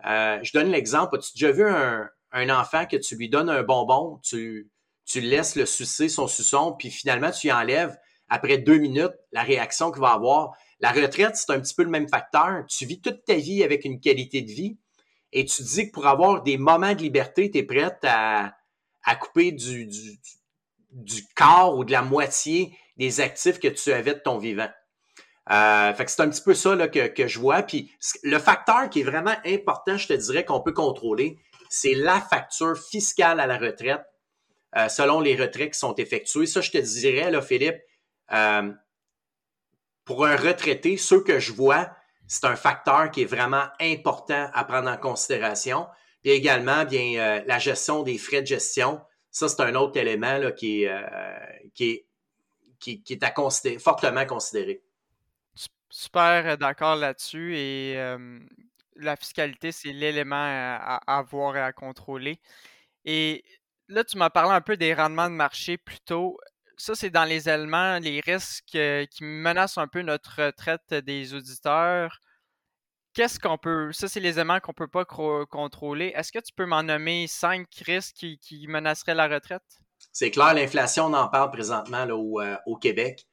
je 0.04 0.52
donne 0.52 0.70
l'exemple. 0.70 1.16
As-tu 1.16 1.32
déjà 1.34 1.52
vu 1.52 1.64
un, 1.68 2.10
enfant 2.50 2.86
que 2.86 2.96
tu 2.96 3.16
lui 3.16 3.28
donnes 3.28 3.48
un 3.48 3.62
bonbon, 3.62 4.20
tu, 4.22 4.68
tu 5.06 5.20
laisses 5.20 5.54
le 5.54 5.64
sucer 5.64 6.08
son 6.08 6.26
suçon, 6.26 6.72
puis 6.72 6.90
finalement, 6.90 7.30
tu 7.30 7.46
y 7.46 7.52
enlèves 7.52 7.96
après 8.28 8.58
deux 8.58 8.78
minutes 8.78 9.14
la 9.32 9.42
réaction 9.42 9.92
qu'il 9.92 10.02
va 10.02 10.10
avoir 10.10 10.56
La 10.80 10.92
retraite, 10.92 11.36
c'est 11.36 11.52
un 11.52 11.60
petit 11.60 11.74
peu 11.74 11.82
le 11.82 11.90
même 11.90 12.08
facteur. 12.08 12.64
Tu 12.68 12.84
vis 12.86 13.00
toute 13.00 13.24
ta 13.24 13.34
vie 13.34 13.64
avec 13.64 13.84
une 13.84 14.00
qualité 14.00 14.42
de 14.42 14.50
vie 14.50 14.76
et 15.32 15.44
tu 15.44 15.62
dis 15.62 15.88
que 15.88 15.92
pour 15.92 16.06
avoir 16.06 16.42
des 16.42 16.58
moments 16.58 16.94
de 16.94 17.00
liberté, 17.00 17.50
tu 17.50 17.58
es 17.58 17.62
prête 17.62 17.98
à, 18.02 18.54
couper 19.20 19.52
du, 19.52 19.86
du, 20.90 21.22
quart 21.34 21.76
ou 21.76 21.84
de 21.84 21.92
la 21.92 22.02
moitié 22.02 22.76
des 22.96 23.20
actifs 23.20 23.58
que 23.58 23.68
tu 23.68 23.92
avais 23.92 24.14
de 24.14 24.20
ton 24.20 24.38
vivant. 24.38 24.68
Euh, 25.50 25.94
fait 25.94 26.04
que 26.04 26.10
c'est 26.10 26.22
un 26.22 26.28
petit 26.28 26.42
peu 26.42 26.54
ça 26.54 26.74
là, 26.74 26.88
que, 26.88 27.06
que 27.06 27.28
je 27.28 27.38
vois. 27.38 27.62
Puis 27.62 27.92
le 28.22 28.38
facteur 28.38 28.90
qui 28.90 29.00
est 29.00 29.04
vraiment 29.04 29.36
important, 29.44 29.96
je 29.96 30.08
te 30.08 30.12
dirais 30.12 30.44
qu'on 30.44 30.60
peut 30.60 30.72
contrôler, 30.72 31.38
c'est 31.68 31.94
la 31.94 32.20
facture 32.20 32.76
fiscale 32.76 33.40
à 33.40 33.46
la 33.46 33.58
retraite 33.58 34.02
euh, 34.76 34.88
selon 34.88 35.20
les 35.20 35.36
retraits 35.36 35.72
qui 35.72 35.78
sont 35.78 35.94
effectués. 35.94 36.46
Ça, 36.46 36.60
je 36.60 36.70
te 36.70 36.78
dirais, 36.78 37.30
là, 37.30 37.40
Philippe, 37.40 37.78
euh, 38.32 38.72
pour 40.06 40.24
un 40.24 40.36
retraité, 40.36 40.96
ceux 40.96 41.22
que 41.22 41.38
je 41.38 41.52
vois, 41.52 41.90
c'est 42.26 42.46
un 42.46 42.56
facteur 42.56 43.10
qui 43.10 43.22
est 43.22 43.26
vraiment 43.26 43.66
important 43.80 44.48
à 44.54 44.64
prendre 44.64 44.88
en 44.88 44.96
considération. 44.96 45.86
Puis 46.22 46.32
également, 46.32 46.84
bien, 46.84 47.18
euh, 47.18 47.42
la 47.46 47.58
gestion 47.58 48.02
des 48.02 48.16
frais 48.16 48.40
de 48.40 48.46
gestion. 48.46 49.02
Ça, 49.30 49.48
c'est 49.48 49.60
un 49.60 49.74
autre 49.74 49.98
élément 49.98 50.38
là, 50.38 50.52
qui, 50.52 50.84
est, 50.84 50.94
qui, 51.74 51.90
est, 51.90 52.06
qui, 52.78 53.12
est 53.12 53.22
à 53.22 53.30
considérer, 53.30 53.78
fortement 53.78 54.24
considéré. 54.24 54.82
Super 55.90 56.56
d'accord 56.56 56.96
là-dessus. 56.96 57.54
Et 57.56 57.96
la 58.98 59.16
fiscalité, 59.16 59.72
c'est 59.72 59.92
l'élément 59.92 60.36
à, 60.36 61.00
à, 61.06 61.22
voir 61.22 61.56
et 61.56 61.60
à 61.60 61.72
contrôler. 61.72 62.40
Et 63.04 63.44
là, 63.88 64.04
tu 64.04 64.16
m'as 64.18 64.30
parlé 64.30 64.52
un 64.52 64.60
peu 64.60 64.76
des 64.76 64.94
rendements 64.94 65.28
de 65.28 65.34
marché 65.34 65.76
plus 65.76 66.00
tôt. 66.00 66.38
Ça, 66.76 66.94
c'est 66.94 67.10
dans 67.10 67.24
les 67.24 67.48
éléments, 67.48 67.98
les 67.98 68.20
risques 68.20 68.74
euh, 68.74 69.06
qui 69.06 69.24
menacent 69.24 69.78
un 69.78 69.88
peu 69.88 70.02
notre 70.02 70.42
retraite 70.44 70.92
des 70.92 71.32
auditeurs. 71.32 72.20
Qu'est-ce 73.14 73.40
qu'on 73.40 73.56
peut. 73.56 73.92
Ça, 73.92 74.08
c'est 74.08 74.20
les 74.20 74.34
éléments 74.34 74.60
qu'on 74.60 74.72
ne 74.72 74.86
peut 74.86 74.88
pas 74.88 75.06
contrôler. 75.06 76.12
Est-ce 76.14 76.30
que 76.30 76.38
tu 76.38 76.52
peux 76.54 76.66
m'en 76.66 76.82
nommer 76.82 77.26
cinq 77.28 77.66
risques 77.86 78.26
qui, 78.42 78.66
menaceraient 78.68 79.14
la 79.14 79.26
retraite? 79.26 79.62
C'est 80.12 80.30
clair, 80.30 80.52
l'inflation, 80.52 81.06
on 81.06 81.14
en 81.14 81.28
parle 81.28 81.50
présentement 81.50 82.04
là, 82.04 82.14
au, 82.14 82.42
euh, 82.42 82.56
Québec. 82.78 83.26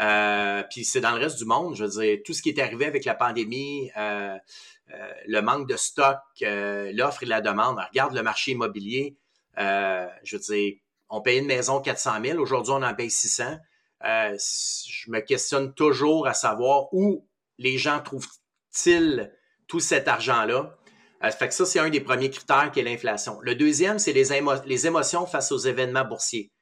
Euh, 0.00 0.64
puis 0.68 0.84
c'est 0.84 1.00
dans 1.00 1.12
le 1.12 1.20
reste 1.20 1.38
du 1.38 1.44
monde. 1.44 1.76
Je 1.76 1.84
veux 1.84 2.00
dire, 2.00 2.18
tout 2.24 2.32
ce 2.32 2.42
qui 2.42 2.48
est 2.48 2.60
arrivé 2.60 2.84
avec 2.84 3.04
la 3.04 3.14
pandémie, 3.14 3.92
le 3.96 5.40
manque 5.40 5.68
de 5.68 5.76
stock, 5.76 6.18
l'offre 6.40 7.22
et 7.22 7.26
la 7.26 7.40
demande. 7.40 7.78
regarde 7.78 8.14
le 8.14 8.22
marché 8.24 8.52
immobilier. 8.52 9.16
Je 9.56 10.36
veux 10.36 10.42
dire, 10.42 10.74
on 11.08 11.20
paye 11.20 11.38
une 11.38 11.46
maison 11.46 11.80
400 11.80 12.22
000, 12.24 12.38
aujourd'hui 12.38 12.72
on 12.72 12.82
en 12.82 12.94
paye 12.94 13.10
600. 13.10 13.58
Euh, 14.04 14.36
je 14.36 15.10
me 15.10 15.20
questionne 15.20 15.74
toujours 15.74 16.26
à 16.26 16.34
savoir 16.34 16.92
où 16.92 17.26
les 17.58 17.78
gens 17.78 18.00
trouvent-ils 18.00 19.32
tout 19.66 19.80
cet 19.80 20.06
argent-là. 20.06 20.76
Euh, 21.24 21.30
fait 21.30 21.48
que 21.48 21.54
ça, 21.54 21.66
c'est 21.66 21.80
un 21.80 21.90
des 21.90 22.00
premiers 22.00 22.30
critères 22.30 22.70
qui 22.70 22.80
est 22.80 22.84
l'inflation. 22.84 23.40
Le 23.42 23.54
deuxième, 23.56 23.98
c'est 23.98 24.12
les, 24.12 24.28
les, 24.66 24.86
émotions 24.86 25.26
face 25.26 25.50
aux 25.50 25.58
événements 25.58 26.04
boursiers. 26.04 26.52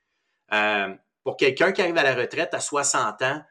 pour 1.25 1.37
quelqu'un 1.37 1.73
qui 1.73 1.83
arrive 1.83 1.99
à 1.99 2.03
la 2.03 2.15
retraite 2.15 2.55
à 2.55 2.61
60 2.61 3.23
ans, 3.23 3.43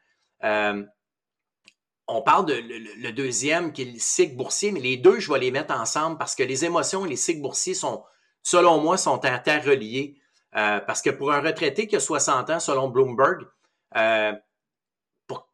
on 2.07 2.21
parle 2.21 2.45
de 2.45 2.53
le, 2.53 3.11
deuxième 3.11 3.73
qui 3.73 3.81
est 3.81 3.91
le 3.93 3.99
cycle 3.99 4.35
boursier, 4.35 4.71
mais 4.71 4.79
les 4.79 4.97
deux, 4.97 5.19
je 5.19 5.31
vais 5.31 5.39
les 5.39 5.51
mettre 5.51 5.73
ensemble 5.73 6.17
parce 6.17 6.35
que 6.35 6.43
les 6.43 6.65
émotions 6.65 7.05
et 7.05 7.09
les 7.09 7.15
cycles 7.15 7.41
boursiers 7.41 7.73
sont, 7.73 8.03
selon 8.43 8.79
moi, 8.79 8.97
sont 8.97 9.25
interreliés. 9.25 10.19
Euh, 10.57 10.79
parce 10.79 11.01
que 11.01 11.09
pour 11.09 11.31
un 11.31 11.41
retraité 11.41 11.87
qui 11.87 11.95
a 11.95 11.99
60 11.99 12.49
ans, 12.49 12.59
selon 12.59 12.89
Bloomberg, 12.89 13.45
euh, 13.97 14.33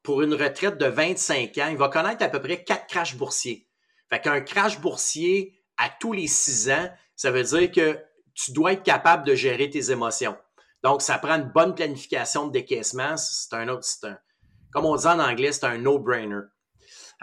pour, 0.03 0.21
une 0.21 0.33
retraite 0.33 0.77
de 0.77 0.85
25 0.85 1.57
ans, 1.57 1.67
il 1.69 1.77
va 1.77 1.89
connaître 1.89 2.23
à 2.23 2.29
peu 2.29 2.41
près 2.41 2.63
quatre 2.63 2.87
crashs 2.87 3.15
boursiers. 3.15 3.67
Fait 4.09 4.19
qu'un 4.19 4.41
crash 4.41 4.79
boursier 4.79 5.63
à 5.77 5.89
tous 5.89 6.13
les 6.13 6.27
six 6.27 6.69
ans, 6.69 6.89
ça 7.15 7.31
veut 7.31 7.43
dire 7.43 7.71
que 7.71 7.99
tu 8.33 8.51
dois 8.51 8.73
être 8.73 8.83
capable 8.83 9.23
de 9.23 9.35
gérer 9.35 9.69
tes 9.69 9.91
émotions. 9.91 10.37
Donc, 10.83 11.01
ça 11.01 11.17
prend 11.17 11.35
une 11.35 11.51
bonne 11.51 11.75
planification 11.75 12.47
de 12.47 12.51
décaissement. 12.51 13.15
C'est 13.17 13.53
un 13.55 13.67
autre, 13.69 13.83
c'est 13.83 14.07
un, 14.07 14.17
comme 14.71 14.85
on 14.85 14.95
dit 14.95 15.07
en 15.07 15.19
anglais, 15.19 15.51
c'est 15.51 15.65
un 15.65 15.77
no-brainer. 15.77 16.41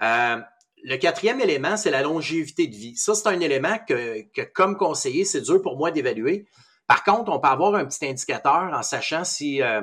Euh, 0.03 0.41
le 0.85 0.97
quatrième 0.97 1.41
élément, 1.41 1.77
c'est 1.77 1.91
la 1.91 2.03
longévité 2.03 2.67
de 2.67 2.77
vie. 2.77 2.97
Ça, 2.97 3.15
c'est 3.15 3.29
un 3.29 3.41
élément 3.41 3.77
que, 3.87 4.23
comme 4.53 4.77
conseiller, 4.77 5.25
c'est 5.25 5.41
dur 5.41 5.61
pour 5.61 5.77
moi 5.77 5.91
d'évaluer. 5.91 6.47
Par 6.89 7.05
contre, 7.05 7.31
on 7.31 7.39
peut 7.39 7.49
avoir 7.49 7.75
un 7.75 7.85
petit 7.85 8.07
indicateur 8.07 8.73
en 8.73 8.83
sachant 8.83 9.23
si 9.23 9.63
euh, 9.63 9.83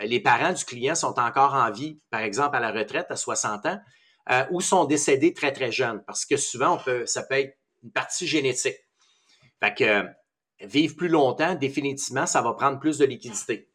les 0.00 0.20
parents 0.20 0.54
du 0.54 0.64
client 0.64 0.94
sont 0.94 1.20
encore 1.20 1.54
en 1.54 1.70
vie, 1.70 2.00
par 2.10 2.22
exemple 2.22 2.56
à 2.56 2.60
la 2.60 2.72
retraite 2.72 3.06
à 3.10 3.16
60 3.16 3.66
ans, 3.66 3.78
euh, 4.30 4.44
ou 4.50 4.62
sont 4.62 4.86
décédés 4.86 5.34
très, 5.34 5.52
très 5.52 5.70
jeunes. 5.70 6.02
Parce 6.06 6.24
que 6.24 6.38
souvent, 6.38 6.80
ça 7.04 7.22
peut 7.22 7.34
être 7.34 7.58
une 7.84 7.92
partie 7.92 8.26
génétique. 8.26 8.78
Fait 9.62 9.74
que 9.74 9.84
euh, 9.84 10.02
vivre 10.60 10.96
plus 10.96 11.08
longtemps, 11.08 11.54
définitivement, 11.54 12.24
ça 12.26 12.40
va 12.40 12.54
prendre 12.54 12.80
plus 12.80 12.96
de 12.96 13.04
liquidité. 13.04 13.68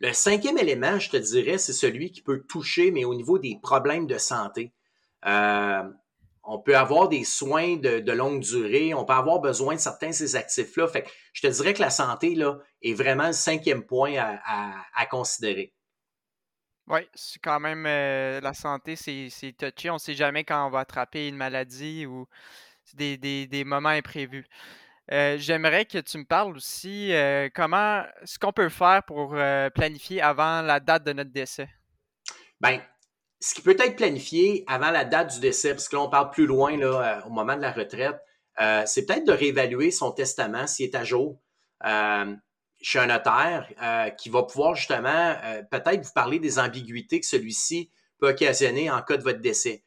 Le 0.00 0.14
cinquième 0.14 0.56
élément, 0.56 0.98
je 0.98 1.10
te 1.10 1.18
dirais, 1.18 1.58
c'est 1.58 1.74
celui 1.74 2.10
qui 2.10 2.22
peut 2.22 2.42
toucher, 2.48 2.90
mais 2.90 3.04
au 3.04 3.14
niveau 3.14 3.38
des 3.38 3.58
problèmes 3.62 4.06
de 4.06 4.16
santé. 4.16 4.72
On 6.42 6.58
peut 6.58 6.76
avoir 6.76 7.08
des 7.08 7.24
soins 7.24 7.76
de, 7.76 8.12
longue 8.12 8.40
durée, 8.40 8.94
on 8.94 9.04
peut 9.04 9.12
avoir 9.12 9.40
besoin 9.40 9.74
de 9.74 9.80
certains 9.80 10.08
de 10.08 10.14
ces 10.14 10.36
actifs-là. 10.36 10.88
Fait 10.88 11.06
je 11.32 11.42
te 11.42 11.46
dirais 11.46 11.74
que 11.74 11.80
la 11.80 11.90
santé 11.90 12.34
là, 12.34 12.58
est 12.82 12.94
vraiment 12.94 13.28
le 13.28 13.32
cinquième 13.32 13.84
point 13.84 14.14
à, 14.16 15.06
considérer. 15.06 15.74
Oui, 16.86 17.00
c'est 17.14 17.40
quand 17.40 17.60
même 17.60 17.86
euh, 17.86 18.40
la 18.40 18.52
santé, 18.52 18.96
c'est 18.96 19.52
touché. 19.56 19.90
On 19.90 19.94
ne 19.94 19.98
sait 19.98 20.14
jamais 20.14 20.44
quand 20.44 20.66
on 20.66 20.70
va 20.70 20.80
attraper 20.80 21.28
une 21.28 21.36
maladie 21.36 22.06
ou 22.06 22.26
des, 22.94 23.16
des, 23.16 23.64
moments 23.64 23.90
imprévus. 23.90 24.46
Euh, 25.12 25.36
j'aimerais 25.38 25.84
que 25.84 25.98
tu 25.98 26.18
me 26.18 26.24
parles 26.24 26.56
aussi 26.56 27.12
comment 27.54 28.04
ce 28.24 28.38
qu'on 28.38 28.52
peut 28.52 28.68
faire 28.68 29.02
pour 29.04 29.36
planifier 29.74 30.20
avant 30.20 30.62
la 30.62 30.80
date 30.80 31.04
de 31.04 31.12
notre 31.12 31.30
décès? 31.30 31.68
Bien, 32.60 32.82
ce 33.40 33.54
qui 33.54 33.62
peut 33.62 33.76
être 33.78 33.96
planifié 33.96 34.64
avant 34.66 34.90
la 34.90 35.04
date 35.04 35.34
du 35.34 35.40
décès, 35.40 35.70
parce 35.70 35.88
que 35.88 35.96
là, 35.96 36.02
on 36.02 36.10
parle 36.10 36.30
plus 36.30 36.46
loin 36.46 36.76
là, 36.76 37.18
euh, 37.18 37.26
au 37.26 37.30
moment 37.30 37.56
de 37.56 37.62
la 37.62 37.72
retraite, 37.72 38.16
euh, 38.60 38.82
c'est 38.86 39.06
peut-être 39.06 39.26
de 39.26 39.32
réévaluer 39.32 39.90
son 39.90 40.12
testament 40.12 40.66
s'il 40.66 40.86
est 40.86 40.94
à 40.94 41.04
jour 41.04 41.40
euh, 41.86 42.34
chez 42.82 42.98
un 42.98 43.06
notaire 43.06 43.68
qui 44.16 44.30
va 44.30 44.42
pouvoir 44.42 44.74
justement 44.74 45.36
peut-être 45.70 46.02
vous 46.02 46.12
parler 46.14 46.38
des 46.38 46.58
ambiguïtés 46.58 47.20
que 47.20 47.26
celui-ci 47.26 47.90
peut 48.18 48.30
occasionner 48.30 48.90
en 48.90 49.02
cas 49.02 49.18
de 49.18 49.22
votre 49.22 49.40
décès. 49.40 49.84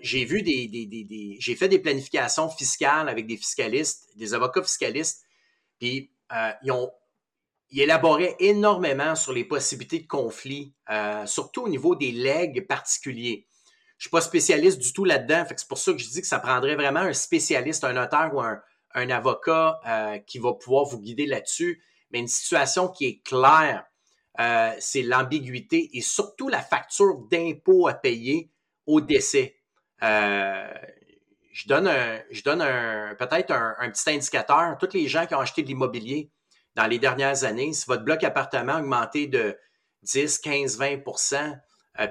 j'ai 0.00 0.24
vu 0.24 0.40
des, 0.40 0.66
des, 0.68 0.86
des, 0.86 1.36
j'ai 1.38 1.54
fait 1.54 1.68
des 1.68 1.78
planifications 1.78 2.48
fiscales 2.48 3.10
avec 3.10 3.26
des 3.26 3.36
fiscalistes, 3.36 4.08
des 4.16 4.32
avocats 4.32 4.62
fiscalistes, 4.62 5.26
puis 5.78 6.14
ils 6.62 6.72
ont 6.72 6.90
il 7.70 7.80
élaborait 7.80 8.36
énormément 8.38 9.14
sur 9.14 9.32
les 9.32 9.44
possibilités 9.44 10.00
de 10.00 10.06
conflit, 10.06 10.74
euh, 10.90 11.26
surtout 11.26 11.62
au 11.62 11.68
niveau 11.68 11.94
des 11.94 12.12
legs 12.12 12.66
particuliers. 12.66 13.48
Je 13.96 14.06
ne 14.06 14.08
suis 14.08 14.10
pas 14.10 14.20
spécialiste 14.20 14.78
du 14.78 14.92
tout 14.92 15.04
là-dedans, 15.04 15.44
c'est 15.56 15.68
pour 15.68 15.78
ça 15.78 15.92
que 15.92 15.98
je 15.98 16.08
dis 16.08 16.20
que 16.20 16.26
ça 16.26 16.38
prendrait 16.38 16.76
vraiment 16.76 17.00
un 17.00 17.12
spécialiste, 17.12 17.84
un 17.84 17.94
notaire 17.94 18.30
ou 18.34 18.40
un, 18.40 18.60
avocat 19.10 19.80
euh, 19.86 20.18
qui 20.18 20.38
va 20.38 20.52
pouvoir 20.52 20.84
vous 20.84 21.00
guider 21.00 21.26
là-dessus. 21.26 21.82
Mais 22.10 22.20
une 22.20 22.28
situation 22.28 22.88
qui 22.88 23.06
est 23.06 23.22
claire, 23.24 23.84
euh, 24.38 24.70
c'est 24.78 25.02
l'ambiguïté 25.02 25.96
et 25.96 26.00
surtout 26.00 26.48
la 26.48 26.60
facture 26.60 27.18
d'impôt 27.30 27.88
à 27.88 27.94
payer 27.94 28.52
au 28.86 29.00
décès. 29.00 29.56
je 30.00 31.66
donne, 31.66 31.90
donne 32.44 33.16
peut-être 33.18 33.50
un, 33.50 33.74
un, 33.80 33.90
petit 33.90 34.10
indicateur. 34.10 34.76
Tous 34.78 34.92
les 34.92 35.08
gens 35.08 35.26
qui 35.26 35.34
ont 35.34 35.40
acheté 35.40 35.62
de 35.62 35.68
l'immobilier, 35.68 36.30
dans 36.74 36.86
les 36.86 36.98
dernières 36.98 37.44
années, 37.44 37.72
si 37.72 37.86
votre 37.86 38.04
bloc 38.04 38.24
appartement 38.24 38.74
a 38.74 38.80
augmenté 38.80 39.26
de 39.26 39.56
10, 40.02 40.38
15, 40.38 40.78
20% 40.78 41.58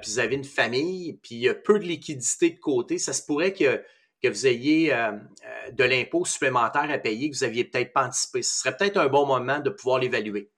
puis 0.01 0.11
vous 0.11 0.19
avez 0.19 0.35
une 0.35 0.43
famille, 0.43 1.19
puis 1.21 1.35
il 1.35 1.41
y 1.41 1.49
a 1.49 1.53
peu 1.53 1.77
de 1.79 1.83
liquidité 1.83 2.51
de 2.51 2.59
côté, 2.59 2.97
ça 2.97 3.13
se 3.13 3.25
pourrait 3.25 3.53
que, 3.53 3.83
que 4.21 4.27
vous 4.29 4.47
ayez 4.47 4.93
euh, 4.93 5.11
euh, 5.11 5.71
de 5.71 5.83
l'impôt 5.83 6.25
supplémentaire 6.25 6.89
à 6.89 6.97
payer 6.97 7.29
que 7.29 7.35
vous 7.35 7.43
n'aviez 7.43 7.65
peut-être 7.65 7.91
pas 7.91 8.05
anticipé. 8.07 8.41
Ce 8.41 8.59
serait 8.59 8.75
peut-être 8.75 8.97
un 8.97 9.07
bon 9.07 9.25
moment 9.25 9.59
de 9.59 9.69
pouvoir 9.69 9.99
l'évaluer. 9.99 10.49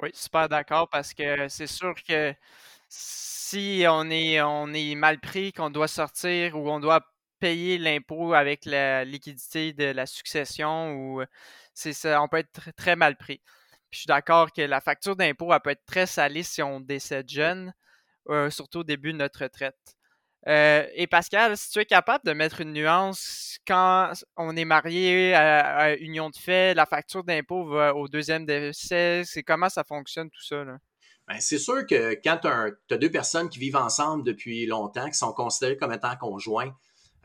Oui, 0.00 0.10
super 0.12 0.48
d'accord 0.48 0.88
parce 0.88 1.14
que 1.14 1.48
c'est 1.48 1.66
sûr 1.66 1.94
que 2.06 2.34
si 2.88 3.84
on 3.88 4.10
est, 4.10 4.40
on 4.42 4.72
est 4.72 4.94
mal 4.94 5.18
pris, 5.18 5.52
qu'on 5.52 5.70
doit 5.70 5.88
sortir 5.88 6.56
ou 6.56 6.70
on 6.70 6.80
doit 6.80 7.00
payer 7.40 7.78
l'impôt 7.78 8.34
avec 8.34 8.64
la 8.64 9.04
liquidité 9.04 9.72
de 9.72 9.84
la 9.84 10.06
succession 10.06 10.92
ou 10.92 11.22
ça, 11.78 12.22
on 12.22 12.28
peut 12.28 12.38
être 12.38 12.72
très 12.76 12.96
mal 12.96 13.16
pris. 13.16 13.40
je 13.90 13.98
suis 13.98 14.06
d'accord 14.06 14.52
que 14.52 14.62
la 14.62 14.80
facture 14.80 15.16
d'impôt, 15.16 15.52
peut 15.62 15.70
être 15.70 15.84
très 15.86 16.06
salée 16.06 16.42
si 16.42 16.62
on 16.62 16.80
décède 16.80 17.28
jeune, 17.28 17.72
euh, 18.28 18.50
surtout 18.50 18.80
au 18.80 18.84
début 18.84 19.12
de 19.12 19.18
notre 19.18 19.42
retraite. 19.42 19.96
Euh, 20.46 20.86
et 20.94 21.06
Pascal, 21.06 21.56
si 21.56 21.70
tu 21.70 21.78
es 21.80 21.84
capable 21.84 22.24
de 22.24 22.32
mettre 22.32 22.60
une 22.60 22.72
nuance, 22.72 23.58
quand 23.66 24.12
on 24.36 24.56
est 24.56 24.64
marié 24.64 25.34
à, 25.34 25.96
union 25.96 26.30
de 26.30 26.36
fait, 26.36 26.74
la 26.74 26.86
facture 26.86 27.24
d'impôt 27.24 27.64
va 27.66 27.94
au 27.94 28.08
deuxième 28.08 28.46
décès, 28.46 29.22
c'est 29.24 29.42
comment 29.42 29.68
ça 29.68 29.84
fonctionne 29.84 30.30
tout 30.30 30.42
ça? 30.42 30.64
Ben, 30.64 31.40
c'est 31.40 31.58
sûr 31.58 31.86
que 31.86 32.14
quand 32.24 32.38
tu 32.38 32.48
as, 32.48 32.98
deux 32.98 33.10
personnes 33.10 33.50
qui 33.50 33.58
vivent 33.58 33.76
ensemble 33.76 34.24
depuis 34.24 34.64
longtemps, 34.64 35.10
qui 35.10 35.18
sont 35.18 35.32
considérées 35.32 35.76
comme 35.76 35.92
étant 35.92 36.16
conjoints, 36.16 36.74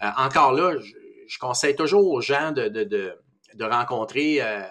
euh, 0.01 0.10
encore 0.17 0.51
là, 0.51 0.77
je, 0.77 1.38
conseille 1.39 1.75
toujours 1.75 2.12
aux 2.12 2.19
gens 2.19 2.51
de, 2.51 3.17
rencontrer 3.62 4.41
euh, 4.41 4.63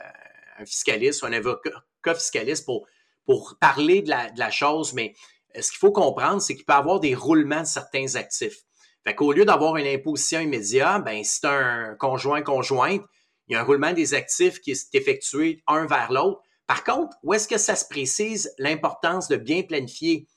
un 0.59 0.65
fiscaliste 0.65 1.23
ou 1.23 1.27
un 1.27 1.33
avocat 1.33 1.71
fiscaliste 2.15 2.65
pour, 2.65 2.87
pour 3.25 3.57
parler 3.61 4.03
de 4.03 4.11
la, 4.11 4.31
de 4.31 4.39
la 4.39 4.51
chose, 4.51 4.93
mais 4.93 5.15
ce 5.55 5.71
qu'il 5.71 5.79
faut 5.79 5.93
comprendre, 5.93 6.41
c'est 6.41 6.55
qu'il 6.55 6.65
peut 6.65 6.73
y 6.73 6.77
avoir 6.77 7.01
des 7.01 7.15
roulements 7.15 7.61
de 7.61 7.67
certains 7.67 8.15
actifs. 8.17 8.63
Fait 9.05 9.15
qu'au 9.15 9.33
lieu 9.33 9.45
d'avoir 9.45 9.77
une 9.77 9.87
imposition 9.87 10.41
immédiate, 10.41 11.05
ben, 11.05 11.23
si 11.25 11.41
c'est 11.41 11.49
un 11.49 11.97
conjoint-conjointe, 11.99 13.03
il 13.49 13.55
y 13.55 13.57
a 13.57 13.61
un 13.61 13.65
roulement 13.65 13.93
des 13.93 14.15
actifs 14.15 14.61
qui 14.61 14.71
est 14.71 14.95
effectué 14.95 15.63
un 15.67 15.87
vers 15.87 16.13
l'autre. 16.13 16.41
Par 16.67 16.85
contre, 16.85 17.17
où 17.23 17.35
est-ce 17.35 17.49
que 17.49 17.59
ça 17.59 17.75
se 17.75 17.85
précise 17.87 18.55
l'importance 18.59 19.29
de 19.29 19.37
bien 19.37 19.63
planifier 19.63 20.29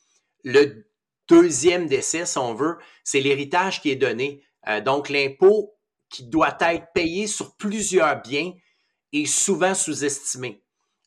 le 0.44 0.88
deuxième 1.28 1.88
décès, 1.88 2.25
si 2.25 2.38
on 2.38 2.54
veut, 2.54 2.78
c'est 3.04 3.20
l'héritage 3.20 3.82
qui 3.82 3.92
est 3.92 3.96
donné. 3.96 4.44
Euh, 4.68 4.82
donc, 4.82 5.10
l'impôt 5.10 5.75
qui 6.10 6.24
doit 6.24 6.58
être 6.60 6.88
payé 6.94 7.28
sur 7.28 7.56
plusieurs 7.58 8.22
biens 8.22 8.54
est 9.14 9.26
souvent 9.26 9.74
sous-estimé. 9.74 10.64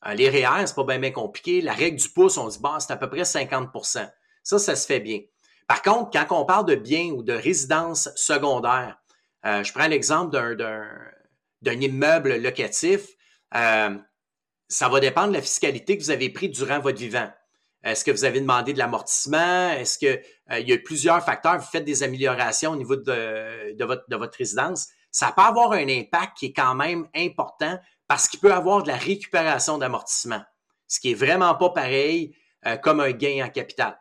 Euh, 0.06 0.14
les 0.14 0.28
REER, 0.28 0.66
c'est 0.66 0.74
pas 0.74 0.98
bien, 0.98 1.10
compliqué. 1.10 1.60
La 1.60 1.72
règle 1.72 1.98
du 1.98 2.08
pouce, 2.08 2.36
on 2.36 2.48
dit, 2.48 2.58
bah, 2.60 2.78
c'est 2.80 2.92
à 2.92 2.96
peu 2.96 3.08
près 3.08 3.22
50% 3.22 4.08
Ça, 4.42 4.58
ça 4.58 4.76
se 4.76 4.86
fait 4.86 5.00
bien. 5.00 5.20
Par 5.66 5.82
contre, 5.82 6.10
quand 6.10 6.40
on 6.40 6.44
parle 6.44 6.66
de 6.66 6.74
biens 6.74 7.10
ou 7.10 7.22
de 7.22 7.32
résidences 7.32 8.08
secondaires, 8.16 8.98
euh, 9.44 9.62
je 9.62 9.72
prends 9.72 9.86
l'exemple 9.86 10.56
d'un 11.62 11.80
immeuble 11.80 12.36
locatif, 12.36 13.06
euh, 13.54 13.96
ça 14.68 14.88
va 14.88 15.00
dépendre 15.00 15.28
de 15.28 15.34
la 15.34 15.42
fiscalité 15.42 15.96
que 15.96 16.02
vous 16.02 16.10
avez 16.10 16.30
prise 16.30 16.50
durant 16.50 16.80
votre 16.80 16.98
vivant. 16.98 17.30
Est-ce 17.84 18.04
que 18.04 18.10
vous 18.10 18.24
avez 18.24 18.40
demandé 18.40 18.72
de 18.72 18.78
l'amortissement? 18.78 19.70
Est-ce 19.70 19.98
qu'il 19.98 20.20
euh, 20.50 20.58
y 20.58 20.72
a 20.72 20.78
plusieurs 20.78 21.24
facteurs? 21.24 21.58
Vous 21.58 21.66
faites 21.70 21.84
des 21.84 22.02
améliorations 22.02 22.72
au 22.72 22.76
niveau 22.76 22.96
de, 22.96 23.84
votre, 23.84 24.04
de 24.08 24.16
votre 24.16 24.36
résidence. 24.36 24.88
Ça 25.10 25.32
peut 25.34 25.42
avoir 25.42 25.72
un 25.72 25.88
impact 25.88 26.38
qui 26.38 26.46
est 26.46 26.52
quand 26.52 26.74
même 26.74 27.08
important 27.14 27.78
parce 28.08 28.28
qu'il 28.28 28.40
peut 28.40 28.52
avoir 28.52 28.82
de 28.82 28.88
la 28.88 28.96
récupération 28.96 29.78
d'amortissement, 29.78 30.42
ce 30.86 31.00
qui 31.00 31.12
est 31.12 31.14
vraiment 31.14 31.54
pas 31.54 31.70
pareil 31.70 32.34
comme 32.82 33.00
un 33.00 33.12
gain 33.12 33.44
en 33.44 33.48
capital. 33.48 33.98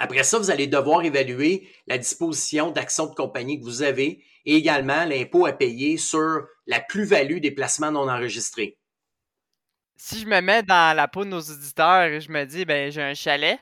Après 0.00 0.24
ça, 0.24 0.38
vous 0.38 0.50
allez 0.50 0.66
devoir 0.66 1.02
évaluer 1.02 1.68
la 1.86 1.98
disposition 1.98 2.70
d'actions 2.70 3.06
de 3.06 3.14
compagnie 3.14 3.60
que 3.60 3.64
vous 3.64 3.82
avez 3.82 4.24
et 4.46 4.56
également 4.56 5.04
l'impôt 5.04 5.44
à 5.44 5.52
payer 5.52 5.98
sur 5.98 6.46
la 6.66 6.80
plus-value 6.80 7.38
des 7.38 7.50
placements 7.50 7.92
non 7.92 8.08
enregistrés. 8.08 8.79
Si 10.02 10.18
je 10.18 10.26
me 10.26 10.40
mets 10.40 10.62
dans 10.62 10.96
la 10.96 11.08
peau 11.08 11.24
de 11.24 11.28
nos 11.28 11.42
auditeurs 11.42 12.04
et 12.04 12.22
je 12.22 12.32
me 12.32 12.46
dis, 12.46 12.64
ben 12.64 12.90
j'ai 12.90 13.02
un 13.02 13.12
chalet 13.12 13.60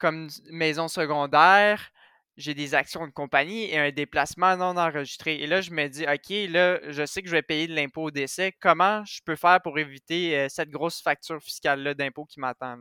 comme 0.00 0.28
maison 0.50 0.88
secondaire, 0.88 1.90
j'ai 2.38 2.54
des 2.54 2.74
actions 2.74 3.06
de 3.06 3.12
compagnie 3.12 3.70
et 3.70 3.78
un 3.78 3.90
déplacement 3.90 4.56
non 4.56 4.78
enregistré. 4.78 5.42
Et 5.42 5.46
là, 5.46 5.60
je 5.60 5.72
me 5.72 5.86
dis, 5.88 6.04
OK, 6.04 6.50
là, 6.50 6.80
je 6.90 7.04
sais 7.04 7.20
que 7.20 7.28
je 7.28 7.34
vais 7.34 7.42
payer 7.42 7.66
de 7.66 7.74
l'impôt 7.74 8.04
au 8.04 8.10
décès. 8.10 8.54
Comment 8.62 9.04
je 9.04 9.20
peux 9.26 9.36
faire 9.36 9.60
pour 9.62 9.78
éviter 9.78 10.38
euh, 10.38 10.46
cette 10.48 10.70
grosse 10.70 11.02
facture 11.02 11.38
fiscale-là 11.42 11.92
d'impôt 11.92 12.24
qui 12.24 12.40
m'attend? 12.40 12.78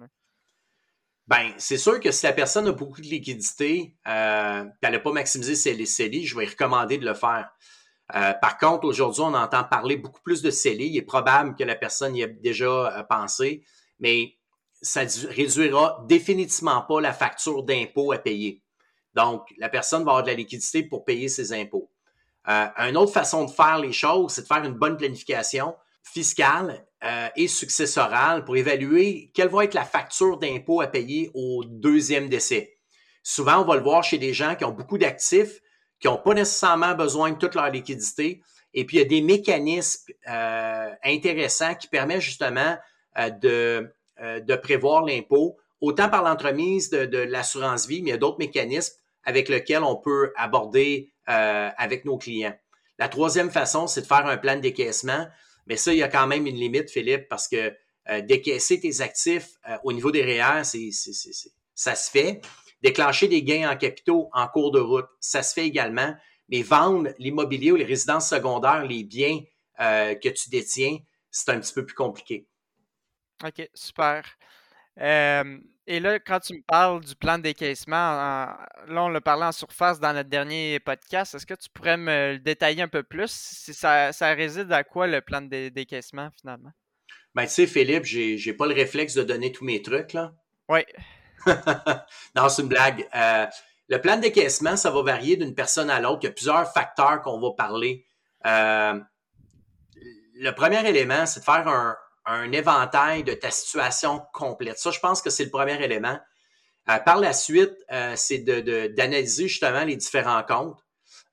Ben, 1.28 1.54
c'est 1.58 1.78
sûr 1.78 2.00
que 2.00 2.10
si 2.10 2.26
la 2.26 2.32
personne 2.32 2.70
a 2.70 2.72
beaucoup 2.72 3.02
de 3.02 3.08
liquidités, 3.08 3.98
euh, 4.08 4.64
elle 4.82 4.92
n'a 4.94 5.00
pas 5.00 5.12
maximisé 5.12 5.56
ses 5.56 5.86
CELI, 5.86 6.26
je 6.26 6.38
vais 6.38 6.46
recommander 6.46 6.98
de 6.98 7.06
le 7.06 7.14
faire. 7.14 7.50
Euh, 8.16 8.34
par 8.34 8.58
contre, 8.58 8.86
aujourd'hui, 8.86 9.22
on 9.22 9.34
entend 9.34 9.64
parler 9.64 9.98
beaucoup 9.98 10.22
plus 10.22 10.42
de 10.42 10.52
CELI. 10.52 10.88
Il 10.88 10.98
est 10.98 11.02
probable 11.02 11.56
que 11.56 11.64
la 11.64 11.76
personne 11.76 12.16
y 12.16 12.22
ait 12.22 12.28
déjà 12.28 13.00
euh, 13.00 13.04
pensé, 13.04 13.64
mais 14.00 14.36
ça 14.82 15.02
réduira 15.30 16.04
définitivement 16.08 16.82
pas 16.82 17.02
la 17.02 17.14
facture 17.14 17.64
d'impôt 17.64 18.12
à 18.12 18.18
payer. 18.18 18.62
Donc, 19.16 19.46
la 19.58 19.70
personne 19.70 20.04
va 20.04 20.12
avoir 20.12 20.24
de 20.24 20.30
la 20.30 20.36
liquidité 20.36 20.84
pour 20.84 21.06
payer 21.06 21.28
ses 21.28 21.54
impôts. 21.54 21.90
Euh, 22.50 22.68
une 22.78 22.98
autre 22.98 23.14
façon 23.14 23.46
de 23.46 23.52
faire 23.52 23.80
les 23.80 23.94
choses, 23.94 24.34
c'est 24.34 24.42
de 24.42 24.48
faire 24.48 24.64
une 24.64 24.74
bonne 24.74 24.98
planification 24.98 25.76
fiscale 26.04 26.86
euh, 27.04 27.30
et 27.36 27.48
successorale 27.48 28.44
pour 28.44 28.58
évaluer 28.58 29.32
quelle 29.34 29.48
va 29.48 29.64
être 29.64 29.74
la 29.74 29.86
facture 29.86 30.38
d'impôt 30.38 30.82
à 30.82 30.88
payer 30.88 31.32
au 31.34 31.64
deuxième 31.66 32.28
décès. 32.28 32.78
Souvent, 33.24 33.62
on 33.62 33.66
va 33.66 33.78
le 33.78 33.84
voir 33.84 34.04
chez 34.04 34.18
des 34.18 34.34
gens 34.34 34.56
qui 34.56 34.66
ont 34.66 34.72
beaucoup 34.72 34.98
d'actifs, 34.98 35.62
qui 36.04 36.10
n'ont 36.10 36.18
pas 36.18 36.34
nécessairement 36.34 36.96
besoin 36.96 37.32
de 37.32 37.38
toute 37.38 37.56
leur 37.56 37.70
liquidité. 37.70 38.42
Et 38.74 38.86
puis, 38.86 38.98
il 38.98 39.00
y 39.00 39.04
a 39.04 39.08
des 39.08 39.22
mécanismes 39.22 40.12
euh, 40.28 40.90
intéressants 41.04 41.76
qui 41.76 41.88
permettent 41.88 42.22
justement 42.22 42.78
euh, 43.18 43.30
de, 43.30 43.94
de 44.42 44.56
prévoir 44.56 45.06
l'impôt, 45.06 45.58
autant 45.80 46.10
par 46.10 46.24
l'entremise 46.24 46.90
de, 46.90 47.06
de 47.06 47.20
l'assurance 47.20 47.88
vie, 47.88 48.02
mais 48.02 48.10
il 48.10 48.12
y 48.12 48.16
a 48.16 48.18
d'autres 48.18 48.40
mécanismes 48.40 48.96
avec 49.24 49.48
lesquels 49.48 49.84
on 49.84 49.96
peut 49.96 50.34
aborder 50.36 51.14
avec 51.26 52.04
nos 52.04 52.18
clients. 52.18 52.54
La 53.00 53.08
troisième 53.08 53.50
façon, 53.50 53.88
c'est 53.88 54.02
de 54.02 54.06
faire 54.06 54.26
un 54.26 54.36
plan 54.36 54.58
de 54.58 54.62
décaissement. 54.62 55.26
Mais 55.68 55.78
ça, 55.78 55.94
il 55.94 56.00
y 56.00 56.04
a 56.04 56.10
quand 56.10 56.28
même 56.28 56.46
une 56.46 56.58
limite, 56.58 56.92
Philippe, 56.92 57.30
parce 57.30 57.48
que 57.48 57.74
euh, 58.10 58.22
décaisser 58.22 58.82
tes 58.82 59.00
actifs 59.00 59.52
euh, 59.70 59.78
au 59.84 59.94
niveau 59.94 60.12
des 60.12 60.24
REER, 60.24 60.64
c'est, 60.64 60.90
ça 61.74 61.96
se 61.96 62.12
fait. 62.12 62.42
Déclencher 62.84 63.28
des 63.28 63.42
gains 63.44 63.72
en 63.72 63.76
capitaux 63.76 64.30
en 64.34 64.48
cours 64.48 64.72
de 64.72 64.80
route, 64.80 65.08
ça 65.20 65.42
se 65.42 65.54
fait 65.54 65.66
également. 65.66 66.16
Mais 66.50 66.62
vendre 66.62 67.10
l'immobilier 67.18 67.72
ou 67.72 67.76
les 67.76 67.86
résidences 67.86 68.30
secondaires, 68.30 68.86
les 68.86 69.04
biens 69.04 69.40
euh, 69.80 70.14
que 70.14 70.30
tu 70.30 70.50
détiens, 70.50 71.00
c'est 71.32 71.50
un 71.50 71.60
petit 71.60 71.74
peu 71.74 71.86
plus 71.86 71.96
compliqué. 71.96 72.46
OK, 73.44 73.68
super. 73.74 74.24
Et 75.86 76.00
là, 76.00 76.18
quand 76.20 76.40
tu 76.40 76.54
me 76.54 76.62
parles 76.62 77.04
du 77.04 77.14
plan 77.16 77.38
de 77.38 77.44
décaissement, 77.44 77.96
là, 77.96 78.58
on 78.88 79.10
l'a 79.10 79.20
parlé 79.20 79.44
en 79.44 79.52
surface 79.52 80.00
dans 80.00 80.14
notre 80.14 80.30
dernier 80.30 80.80
podcast. 80.80 81.36
Est-ce 81.36 81.46
que 81.46 81.56
tu 81.56 81.70
pourrais 81.70 81.98
me 81.98 82.34
le 82.34 82.40
détailler 82.40 82.82
un 82.82 82.88
peu 82.88 83.04
plus? 83.04 83.32
Si 83.32 83.74
ça, 83.74 84.12
réside 84.34 84.72
à 84.72 84.84
quoi 84.84 85.08
le 85.08 85.20
plan 85.20 85.42
de 85.42 85.70
décaissement 85.70 86.30
finalement? 86.40 86.72
Ben, 87.36 87.46
tu 87.46 87.52
sais, 87.52 87.68
Philippe, 87.68 88.06
j'ai, 88.06 88.38
j'ai 88.38 88.54
pas 88.54 88.68
le 88.68 88.74
réflexe 88.74 89.14
de 89.16 89.24
donner 89.24 89.52
tous 89.52 89.66
mes 89.66 89.82
trucs, 89.82 90.14
là. 90.14 90.34
Oui. 90.70 90.82
non, 92.36 92.50
c'est 92.50 92.62
une 92.62 92.68
blague. 92.68 93.08
Euh, 93.16 93.46
le 93.90 94.02
plan 94.02 94.16
de 94.18 94.22
décaissement, 94.22 94.76
ça 94.76 94.92
va 94.92 95.02
varier 95.02 95.36
d'une 95.36 95.56
personne 95.56 95.90
à 95.90 96.00
l'autre. 96.00 96.20
Il 96.24 96.26
y 96.26 96.30
a 96.30 96.32
plusieurs 96.32 96.72
facteurs 96.72 97.22
qu'on 97.22 97.40
va 97.40 97.52
parler. 97.52 98.06
Euh, 98.46 99.00
le 100.36 100.52
premier 100.52 100.88
élément, 100.88 101.26
c'est 101.26 101.42
de 101.42 101.46
faire 101.46 101.68
un, 101.68 102.52
éventail 102.52 103.24
de 103.24 103.34
ta 103.34 103.52
situation 103.52 104.22
complète. 104.34 104.78
Ça, 104.78 104.92
je 104.92 105.00
pense 105.00 105.22
que 105.22 105.30
c'est 105.30 105.44
le 105.44 105.50
premier 105.50 105.82
élément. 105.84 106.18
Euh, 106.90 106.98
par 107.00 107.18
la 107.18 107.34
suite, 107.34 107.74
c'est 108.16 108.40
d'analyser 108.40 109.48
justement 109.48 109.84
les 109.84 109.96
différents 109.96 110.44
comptes 110.44 110.80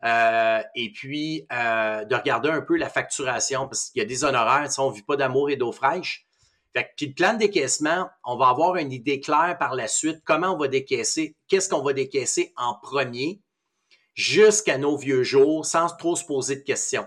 et 0.03 0.93
puis 0.93 1.47
de 1.51 2.15
regarder 2.15 2.51
un 2.51 2.63
peu 2.63 2.77
la 2.77 2.89
facturation 2.89 3.69
parce 3.69 3.91
qu'il 3.91 4.01
y 4.01 4.05
a 4.05 4.09
des 4.09 4.25
honoraires, 4.25 4.69
on 4.79 4.91
ne 4.91 4.95
vit 4.95 5.03
pas 5.03 5.17
d'amour 5.17 5.51
et 5.51 5.57
d'eau 5.57 5.73
fraîche. 5.73 6.27
Puis 6.73 7.07
le 7.07 7.15
plan 7.15 7.35
de 7.35 7.39
décaissement, 7.39 8.09
on 8.25 8.37
va 8.37 8.49
avoir 8.49 8.77
une 8.77 8.93
idée 8.93 9.21
claire 9.21 9.57
par 9.59 9.75
la 9.75 9.89
suite. 9.89 10.21
Comment 10.25 10.55
on 10.55 10.59
va 10.59 10.69
décaisser, 10.69 11.37
qu'est-ce 11.49 11.69
qu'on 11.69 11.83
va 11.83 11.93
décaisser 11.93 12.53
en 12.57 12.75
premier? 12.75 13.41
Jusqu'à 14.15 14.79
nos 14.79 14.97
vieux 14.97 15.23
jours 15.23 15.65
sans 15.65 15.89
trop 15.97 16.17
se 16.17 16.25
poser 16.25 16.57
de 16.57 16.63
questions. 16.63 17.07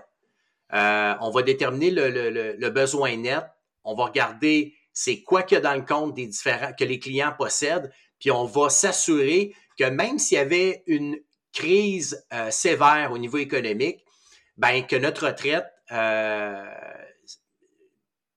on 0.71 1.31
va 1.33 1.41
déterminer 1.43 1.91
le 1.91 2.69
besoin 2.69 3.15
net, 3.17 3.45
on 3.83 3.95
va 3.95 4.05
regarder 4.05 4.75
c'est 4.93 5.23
quoi 5.23 5.43
qu'il 5.43 5.55
y 5.55 5.57
a 5.57 5.61
dans 5.61 5.73
le 5.73 5.81
compte 5.81 6.13
des 6.13 6.27
différents 6.27 6.71
que 6.73 6.83
les 6.83 6.99
clients 6.99 7.33
possèdent, 7.37 7.91
puis 8.19 8.31
on 8.31 8.45
va 8.45 8.69
s'assurer 8.69 9.55
que 9.77 9.85
même 9.85 10.19
s'il 10.19 10.37
y 10.37 10.41
avait 10.41 10.83
une 10.85 11.17
crise 11.51 12.25
euh, 12.31 12.51
sévère 12.51 13.11
au 13.11 13.17
niveau 13.17 13.39
économique, 13.39 14.05
ben 14.57 14.85
que 14.85 14.95
notre 14.95 15.27
retraite 15.27 15.65
euh, 15.91 16.63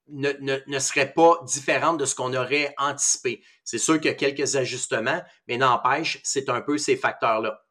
ne, 0.09 0.79
serait 0.79 1.13
pas 1.13 1.39
différente 1.45 1.99
de 1.99 2.05
ce 2.05 2.15
qu'on 2.15 2.33
aurait 2.33 2.73
anticipé. 2.77 3.43
C'est 3.63 3.77
sûr 3.77 3.95
qu'il 3.95 4.05
y 4.05 4.13
a 4.13 4.13
quelques 4.13 4.55
ajustements, 4.55 5.21
mais 5.47 5.57
n'empêche, 5.57 6.19
c'est 6.23 6.49
un 6.49 6.61
peu 6.61 6.77
ces 6.77 6.95
facteurs-là. 6.95 7.61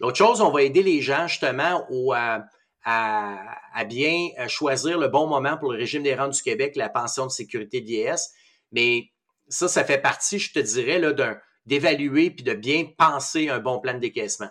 L'autre 0.00 0.16
chose, 0.16 0.40
on 0.40 0.50
va 0.50 0.62
aider 0.62 0.82
les 0.82 1.00
gens 1.00 1.28
justement 1.28 1.86
euh, 1.90 2.38
à, 2.84 3.84
bien 3.86 4.30
euh, 4.38 4.48
choisir 4.48 4.98
le 4.98 5.08
bon 5.08 5.26
moment 5.26 5.56
pour 5.56 5.72
le 5.72 5.78
régime 5.78 6.02
des 6.02 6.14
rentes 6.14 6.32
du 6.32 6.42
Québec, 6.42 6.74
la 6.76 6.88
pension 6.88 7.26
de 7.26 7.30
sécurité 7.30 7.80
vieillesse. 7.80 8.32
Mais 8.72 9.12
ça, 9.48 9.68
ça 9.68 9.84
fait 9.84 10.00
partie, 10.00 10.38
je 10.38 10.52
te 10.52 10.58
dirais, 10.58 10.98
là, 10.98 11.12
d'évaluer 11.66 12.30
puis 12.30 12.42
de 12.42 12.54
bien 12.54 12.86
penser 12.98 13.48
un 13.48 13.60
bon 13.60 13.78
plan 13.80 13.94
de 13.94 14.00
décaissement. 14.00 14.50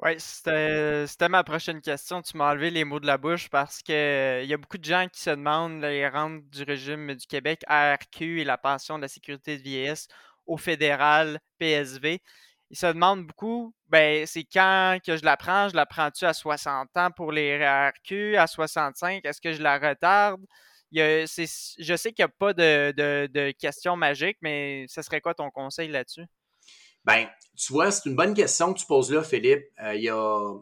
Oui, 0.00 0.12
c'était 0.18 1.28
ma 1.28 1.42
prochaine 1.42 1.80
question. 1.80 2.22
Tu 2.22 2.36
m'as 2.36 2.52
enlevé 2.52 2.70
les 2.70 2.84
mots 2.84 3.00
de 3.00 3.06
la 3.06 3.18
bouche 3.18 3.48
parce 3.48 3.82
qu'il 3.82 3.94
y 3.94 4.54
a 4.54 4.56
beaucoup 4.56 4.78
de 4.78 4.84
gens 4.84 5.06
qui 5.12 5.20
se 5.20 5.30
demandent 5.30 5.80
les 5.80 6.08
rentes 6.08 6.48
du 6.50 6.62
régime 6.62 7.14
du 7.14 7.26
Québec, 7.26 7.62
ARQ 7.66 8.40
et 8.40 8.44
la 8.44 8.58
pension 8.58 8.96
de 8.96 9.02
la 9.02 9.08
sécurité 9.08 9.56
de 9.58 9.62
vieillesse 9.62 10.06
au 10.46 10.56
fédéral 10.56 11.40
PSV 11.58 12.22
ils 12.70 12.76
se 12.76 12.86
demandent 12.86 13.26
beaucoup, 13.26 13.74
ben, 13.88 14.26
c'est 14.26 14.44
quand 14.44 14.98
que 15.04 15.16
je 15.16 15.24
la 15.24 15.36
prends? 15.36 15.68
Je 15.68 15.76
la 15.76 15.86
prends-tu 15.86 16.24
à 16.24 16.34
60 16.34 16.96
ans 16.96 17.10
pour 17.10 17.32
les 17.32 17.56
RQ, 17.66 18.36
à 18.36 18.46
65? 18.46 19.24
Est-ce 19.24 19.40
que 19.40 19.52
je 19.52 19.62
la 19.62 19.78
retarde? 19.78 20.44
je 20.92 21.26
sais 21.96 22.12
qu'il 22.12 22.24
n'y 22.24 22.24
a 22.24 22.28
pas 22.28 22.54
de, 22.54 22.92
de, 23.26 23.50
questions 23.52 23.96
magiques, 23.96 24.38
mais 24.42 24.86
ce 24.88 25.02
serait 25.02 25.20
quoi 25.20 25.34
ton 25.34 25.50
conseil 25.50 25.88
là-dessus? 25.88 26.24
Ben, 27.08 27.26
tu 27.56 27.72
vois, 27.72 27.90
c'est 27.90 28.06
une 28.06 28.16
bonne 28.16 28.34
question 28.34 28.74
que 28.74 28.78
tu 28.78 28.84
poses 28.84 29.10
là, 29.10 29.24
Philippe. 29.24 29.64
Euh, 29.82 29.94
il 29.94 30.02
y 30.02 30.10
a, 30.10 30.58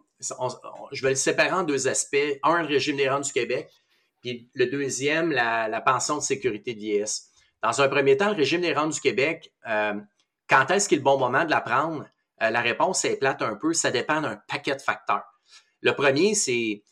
je 0.93 1.03
vais 1.03 1.09
le 1.09 1.17
séparer 1.17 1.51
en 1.51 1.65
deux 1.65 1.89
aspects. 1.89 2.39
Un, 2.45 2.63
le 2.63 2.69
régime 2.69 2.97
des 2.97 3.09
rentes 3.09 3.25
du 3.25 3.33
Québec, 3.33 3.69
puis 4.23 4.49
le 4.55 4.67
deuxième, 4.67 5.33
la, 5.33 5.81
pension 5.81 6.19
de 6.19 6.23
sécurité 6.23 6.75
d'IS. 6.75 7.33
Dans 7.65 7.83
un 7.83 7.89
premier 7.89 8.17
temps, 8.17 8.29
le 8.29 8.37
régime 8.37 8.61
des 8.61 8.73
rentes 8.73 8.93
du 8.93 9.01
Québec, 9.01 9.53
euh, 9.69 9.95
quand 10.49 10.71
est-ce 10.71 10.89
qu'il 10.89 10.99
est 10.99 11.01
le 11.01 11.05
bon 11.05 11.19
moment 11.19 11.45
de 11.45 11.51
la 11.51 11.61
prendre? 11.61 12.07
Euh, 12.41 12.51
la 12.51 12.61
réponse 12.61 13.05
est 13.05 13.17
plate 13.17 13.43
un 13.43 13.57
peu. 13.57 13.73
Ça 13.73 13.91
dépend 13.91 14.21
d'un 14.21 14.39
paquet 14.47 14.77
de 14.77 14.83
facteurs. 14.83 15.25
Le 15.81 15.97
premier, 15.97 16.37
c'est 16.37 16.85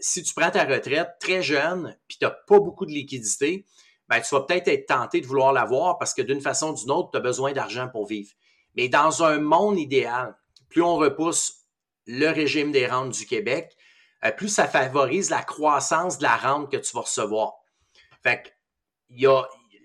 si 0.00 0.22
tu 0.22 0.32
prends 0.34 0.50
ta 0.50 0.64
retraite 0.64 1.10
très 1.20 1.42
jeune 1.42 1.94
puis 2.08 2.16
tu 2.18 2.24
n'as 2.24 2.30
pas 2.30 2.58
beaucoup 2.58 2.86
de 2.86 2.90
liquidité, 2.90 3.66
ben, 4.08 4.20
tu 4.20 4.34
vas 4.34 4.42
peut-être 4.42 4.68
être 4.68 4.86
tenté 4.86 5.20
de 5.20 5.26
vouloir 5.26 5.52
l'avoir 5.52 5.98
parce 5.98 6.14
que 6.14 6.22
d'une 6.22 6.40
façon 6.40 6.72
ou 6.72 6.74
d'une 6.74 6.90
autre, 6.90 7.10
tu 7.12 7.18
as 7.18 7.20
besoin 7.20 7.52
d'argent 7.52 7.88
pour 7.88 8.06
vivre. 8.06 8.30
Mais 8.76 8.88
dans 8.88 9.22
un 9.22 9.38
monde 9.38 9.78
idéal, 9.78 10.36
plus 10.68 10.82
on 10.82 10.96
repousse 10.96 11.64
le 12.06 12.28
régime 12.28 12.72
des 12.72 12.86
rentes 12.86 13.10
du 13.10 13.26
Québec, 13.26 13.76
euh, 14.24 14.30
plus 14.32 14.48
ça 14.48 14.66
favorise 14.66 15.30
la 15.30 15.42
croissance 15.42 16.18
de 16.18 16.24
la 16.24 16.36
rente 16.36 16.70
que 16.70 16.76
tu 16.76 16.92
vas 16.94 17.02
recevoir. 17.02 17.54
Fait 18.22 18.42
que, 18.42 18.48
y 19.10 19.26
a, 19.26 19.42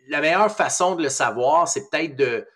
la 0.08 0.22
meilleure 0.22 0.52
façon 0.52 0.96
de 0.96 1.04
le 1.04 1.10
savoir, 1.10 1.68
c'est 1.68 1.90
peut-être 1.90 2.16
de, 2.16 2.48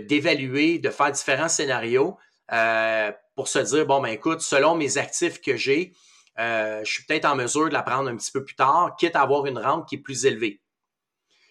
d'évaluer, 0.00 0.78
de, 0.78 0.90
faire 0.90 1.10
différents 1.10 1.48
scénarios 1.48 2.16
euh, 2.52 3.10
pour 3.34 3.48
se 3.48 3.58
dire, 3.58 3.86
bon, 3.86 4.00
ben 4.00 4.10
écoute, 4.10 4.40
selon 4.40 4.74
mes 4.74 4.98
actifs 4.98 5.40
que 5.40 5.56
j'ai, 5.56 5.92
euh, 6.38 6.80
je 6.84 6.92
suis 6.92 7.04
peut-être 7.04 7.24
en 7.24 7.34
mesure 7.34 7.68
de 7.68 7.72
la 7.72 7.82
prendre 7.82 8.08
un 8.08 8.16
petit 8.16 8.30
peu 8.30 8.44
plus 8.44 8.54
tard, 8.54 8.94
quitte 8.98 9.16
à 9.16 9.22
avoir 9.22 9.46
une 9.46 9.58
rente 9.58 9.88
qui 9.88 9.96
est 9.96 10.00
plus 10.00 10.24
élevée. 10.24 10.60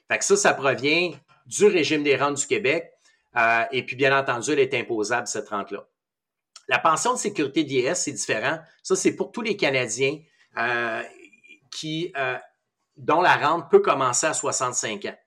Fait 0.07 0.17
que 0.17 0.23
ça, 0.23 0.37
ça 0.37 0.53
provient 0.53 1.11
du 1.45 1.65
régime 1.65 2.03
des 2.03 2.15
rentes 2.15 2.37
du 2.37 2.47
Québec. 2.47 2.91
Euh, 3.35 3.63
et 3.71 3.85
puis, 3.85 3.95
bien 3.95 4.17
entendu, 4.17 4.51
elle 4.51 4.59
est 4.59 4.73
imposable, 4.73 5.27
cette 5.27 5.49
rente-là. 5.49 5.87
La 6.67 6.79
pension 6.79 7.13
de 7.13 7.17
sécurité 7.17 7.63
d'IS, 7.63 7.95
c'est 7.95 8.11
différent. 8.11 8.59
Ça, 8.83 8.95
c'est 8.95 9.15
pour 9.15 9.31
tous 9.31 9.41
les 9.41 9.55
Canadiens 9.55 10.19
euh, 10.57 11.01
qui, 11.71 12.13
dont 12.97 13.21
la 13.21 13.35
rente 13.35 13.69
peut 13.69 13.79
commencer 13.79 14.27
à 14.27 14.33
65 14.33 15.05
ans. 15.05 15.17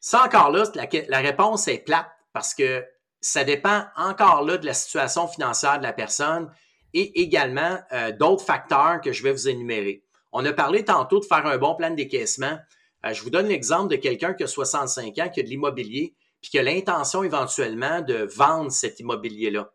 Ça, 0.00 0.24
encore 0.24 0.50
là, 0.50 0.64
la, 0.74 0.86
la 1.08 1.18
réponse 1.18 1.66
est 1.68 1.78
plate 1.78 2.08
parce 2.32 2.54
que 2.54 2.84
ça 3.20 3.44
dépend 3.44 3.84
encore 3.96 4.44
là 4.44 4.58
de 4.58 4.66
la 4.66 4.74
situation 4.74 5.26
financière 5.26 5.78
de 5.78 5.82
la 5.82 5.92
personne 5.92 6.50
et 6.94 7.20
également 7.20 7.78
euh, 7.92 8.12
d'autres 8.12 8.44
facteurs 8.44 9.00
que 9.02 9.12
je 9.12 9.22
vais 9.22 9.32
vous 9.32 9.48
énumérer. 9.48 10.04
On 10.32 10.44
a 10.44 10.52
parlé 10.52 10.84
tantôt 10.84 11.20
de 11.20 11.24
faire 11.24 11.46
un 11.46 11.58
bon 11.58 11.74
plan 11.74 11.90
de 11.90 11.96
décaissement. 11.96 12.58
Euh, 13.04 13.12
je 13.12 13.22
vous 13.22 13.30
donne 13.30 13.48
l'exemple 13.48 13.88
de 13.88 13.96
quelqu'un 13.96 14.34
qui 14.34 14.44
a 14.44 14.46
65 14.46 15.18
ans, 15.18 15.28
qui 15.28 15.40
a 15.40 15.42
de 15.42 15.48
l'immobilier, 15.48 16.14
puis 16.40 16.50
qui 16.50 16.58
a 16.58 16.62
l'intention 16.62 17.22
éventuellement 17.22 18.00
de 18.00 18.28
vendre 18.34 18.70
cet 18.70 19.00
immobilier-là. 19.00 19.72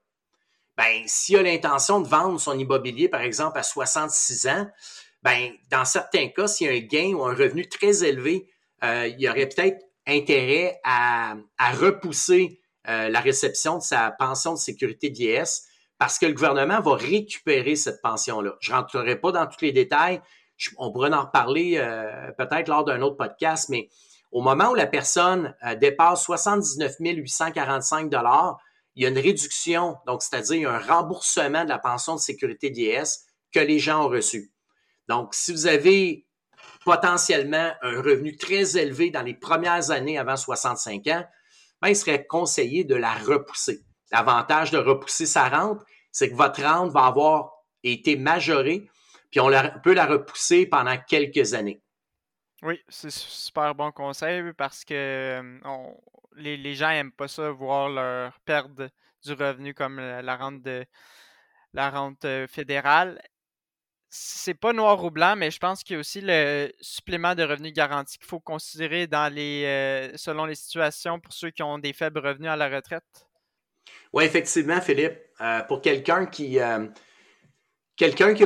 Ben, 0.78 1.04
s'il 1.06 1.38
a 1.38 1.44
l'intention 1.44 2.02
de 2.02 2.08
vendre 2.08 2.40
son 2.40 2.58
immobilier, 2.58 3.10
par 3.10 3.22
exemple, 3.22 3.60
à 3.60 3.64
66 3.64 4.48
ans, 4.48 4.68
ben, 5.22 5.52
dans 5.70 5.86
certains 5.86 6.30
cas, 6.30 6.48
s'il 6.48 6.68
y 6.68 6.70
a 6.70 6.74
un 6.74 6.80
gain 6.80 7.14
ou 7.14 7.24
un 7.24 7.36
revenu 7.36 7.68
très 7.68 8.04
élevé, 8.04 8.50
euh, 8.84 9.08
il 9.08 9.22
y 9.22 9.30
aurait 9.30 9.48
peut-être 9.48 9.78
intérêt 10.08 10.80
à, 10.84 11.36
repousser 11.74 12.60
la 12.86 13.22
réception 13.22 13.78
de 13.78 13.82
sa 13.82 14.12
pension 14.12 14.52
de 14.52 14.58
sécurité 14.58 15.10
d'IS 15.10 15.64
parce 16.04 16.20
que 16.20 16.26
le 16.26 16.34
gouvernement 16.34 16.82
va 16.82 16.96
récupérer 16.96 17.78
cette 17.78 18.02
pension-là. 18.02 18.58
Je 18.60 18.74
ne 18.74 18.76
rentrerai 18.76 19.16
pas 19.22 19.32
dans 19.32 19.48
tous 19.48 19.62
les 19.62 19.72
détails. 19.72 20.22
on 20.78 20.92
pourrait 20.92 21.14
en 21.14 21.22
reparler 21.22 21.78
euh, 21.78 22.30
peut-être 22.38 22.68
lors 22.68 22.84
d'un 22.84 23.02
autre 23.02 23.16
podcast, 23.16 23.70
mais 23.70 23.88
au 24.34 24.42
moment 24.42 24.72
où 24.72 24.76
la 24.76 24.88
personne 24.88 25.56
euh, 25.66 25.76
dépasse 25.76 26.24
79 26.24 26.96
845 27.00 28.12
il 28.96 29.04
y 29.04 29.06
a 29.06 29.10
une 29.10 29.18
réduction, 29.18 29.96
donc 30.06 30.22
c'est-à-dire 30.22 30.70
un 30.70 30.80
remboursement 30.80 31.64
de 31.64 31.70
la 31.70 31.80
pension 31.80 32.16
de 32.16 32.20
sécurité 32.20 32.70
d'IS 32.70 33.26
que 33.52 33.60
les 33.60 33.80
gens 33.80 34.06
ont 34.06 34.10
reçu. 34.10 34.52
Donc, 35.08 35.34
si 35.34 35.52
vous 35.52 35.68
avez 35.68 36.28
potentiellement 36.84 37.72
un 37.82 38.02
revenu 38.02 38.36
très 38.36 38.78
élevé 38.78 39.10
dans 39.10 39.22
les 39.22 39.34
premières 39.34 39.92
années 39.92 40.18
avant 40.18 40.36
65 40.36 41.08
ans, 41.08 41.26
ben, 41.82 41.90
il 41.90 41.96
serait 41.96 42.26
conseillé 42.26 42.84
de 42.84 42.96
la 42.96 43.14
repousser. 43.14 43.82
L'avantage 44.12 44.72
de 44.72 44.78
repousser 44.78 45.26
sa 45.26 45.50
rente, 45.50 45.82
c'est 46.12 46.30
que 46.30 46.36
votre 46.36 46.64
rente 46.64 46.92
va 46.92 47.06
avoir 47.06 47.52
été 47.84 48.16
majorée, 48.16 48.90
puis 49.32 49.40
on 49.40 49.52
peut 49.84 49.94
la 49.94 50.06
repousser 50.06 50.66
pendant 50.66 50.98
quelques 50.98 51.54
années. 51.54 51.83
Oui, 52.64 52.80
c'est 52.88 53.12
super 53.12 53.76
bon 53.76 53.92
conseil 53.92 54.54
parce 54.54 54.86
que 54.86 54.94
euh, 54.94 55.90
les, 56.38 56.76
gens 56.76 56.90
n'aiment 56.90 57.12
pas 57.12 57.28
ça, 57.28 57.52
voir 57.52 57.90
leur 57.90 58.40
perte 58.46 58.72
du 59.26 59.34
revenu 59.34 59.74
comme 59.74 60.00
la, 60.00 60.36
rente 60.38 60.62
de 60.62 60.86
la 61.74 61.90
rente 61.90 62.26
fédérale. 62.48 63.22
C'est 64.10 64.54
pas 64.54 64.72
noir 64.72 65.04
ou 65.04 65.12
blanc, 65.12 65.36
mais 65.36 65.52
je 65.52 65.60
pense 65.60 65.84
qu'il 65.84 65.96
y 65.96 65.98
a 65.98 66.00
aussi 66.00 66.22
le 66.22 66.72
supplément 66.80 67.36
de 67.36 67.44
revenu 67.44 67.74
garanti 67.74 68.18
qu'il 68.18 68.28
faut 68.28 68.40
considérer 68.40 69.08
dans 69.08 69.34
les 69.34 70.12
selon 70.16 70.46
les 70.46 70.56
situations 70.56 71.20
pour 71.20 71.34
ceux 71.34 71.50
qui 71.50 71.64
ont 71.64 71.80
des 71.80 71.92
faibles 71.92 72.20
revenus 72.20 72.50
à 72.50 72.56
la 72.56 72.70
retraite. 72.70 73.28
Oui, 74.14 74.24
effectivement, 74.24 74.80
Philippe. 74.80 75.20
Euh, 75.42 75.62
pour 75.64 75.82
quelqu'un 75.82 76.28
qui, 76.28 76.60
quelqu'un 77.98 78.34
qui, 78.34 78.46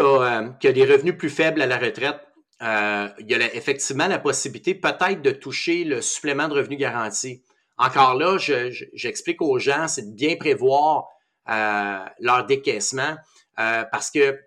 qui 0.60 0.68
a 0.68 0.72
des 0.72 0.86
revenus 0.86 1.18
plus 1.18 1.30
faibles 1.30 1.62
à 1.62 1.68
la 1.68 1.78
retraite, 1.78 2.27
il 2.62 3.26
y 3.28 3.36
a 3.36 3.56
effectivement 3.56 4.08
la 4.08 4.20
possibilité 4.20 4.76
peut-être 4.76 5.22
de 5.22 5.32
toucher 5.32 5.84
le 5.84 6.02
supplément 6.02 6.48
de 6.48 6.54
revenu 6.54 6.76
garanti. 6.76 7.43
Encore 7.78 8.15
là, 8.15 8.38
j'explique 8.38 9.41
aux 9.41 9.60
gens, 9.60 9.88
c'est 9.88 10.10
de 10.10 10.15
bien 10.15 10.36
prévoir 10.36 11.06
leur 11.48 12.46
décaissement 12.48 13.15
parce 13.56 14.10
que 14.10 14.39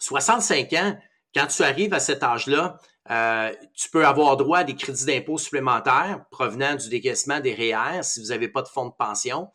65 0.00 0.72
ans, 0.74 0.98
quand 1.34 1.46
tu 1.46 1.62
arrives 1.62 1.94
à 1.94 2.00
cet 2.00 2.22
âge-là, 2.22 2.78
tu 3.74 3.90
peux 3.90 4.04
avoir 4.04 4.36
droit 4.36 4.58
à 4.58 4.64
des 4.64 4.74
crédits 4.74 5.06
d'impôt 5.06 5.38
supplémentaires 5.38 6.24
provenant 6.30 6.74
du 6.74 6.88
décaissement 6.88 7.40
des 7.40 7.54
REER 7.54 8.02
si 8.02 8.20
vous 8.20 8.26
n'avez 8.26 8.48
pas 8.48 8.62
de 8.62 8.68
fonds 8.68 8.86
de 8.86 8.94
pension. 8.98 9.50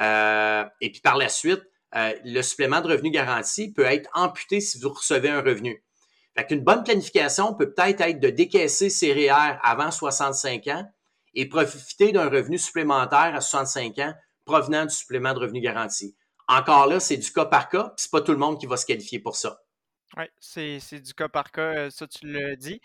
Euh, 0.00 0.64
et 0.80 0.90
puis 0.90 1.00
par 1.00 1.16
la 1.16 1.28
suite, 1.28 1.62
euh, 1.94 2.12
le 2.24 2.42
supplément 2.42 2.80
de 2.80 2.88
revenu 2.88 3.10
garanti 3.10 3.72
peut 3.72 3.84
être 3.84 4.10
amputé 4.14 4.60
si 4.60 4.80
vous 4.80 4.88
recevez 4.88 5.28
un 5.28 5.40
revenu. 5.40 5.84
Fait 6.36 6.46
qu'une 6.46 6.64
bonne 6.64 6.82
planification 6.82 7.54
peut 7.54 7.72
peut-être 7.72 8.00
être 8.00 8.20
de 8.20 8.30
décaisser 8.30 8.90
ses 8.90 9.12
REER 9.12 9.58
avant 9.62 9.90
65 9.90 10.66
ans 10.68 10.84
et 11.34 11.48
profiter 11.48 12.12
d'un 12.12 12.28
revenu 12.28 12.58
supplémentaire 12.58 13.34
à 13.34 13.40
65 13.40 13.98
ans 13.98 14.14
provenant 14.44 14.84
du 14.84 14.94
supplément 14.94 15.32
de 15.32 15.40
revenu 15.40 15.60
garanti. 15.60 16.16
Encore 16.48 16.86
là, 16.86 17.00
c'est 17.00 17.16
du 17.16 17.32
cas 17.32 17.46
par 17.46 17.68
cas, 17.68 17.84
puis 17.84 18.04
c'est 18.04 18.10
pas 18.10 18.20
tout 18.20 18.32
le 18.32 18.38
monde 18.38 18.58
qui 18.58 18.66
va 18.66 18.76
se 18.76 18.84
qualifier 18.84 19.18
pour 19.18 19.36
ça. 19.36 19.58
Oui, 20.16 20.24
c'est 20.38 21.00
du 21.00 21.14
cas 21.14 21.28
par 21.28 21.50
cas, 21.50 21.74
euh, 21.74 21.90
ça 21.90 22.06
tu 22.06 22.26
le 22.26 22.56
dis. 22.56 22.80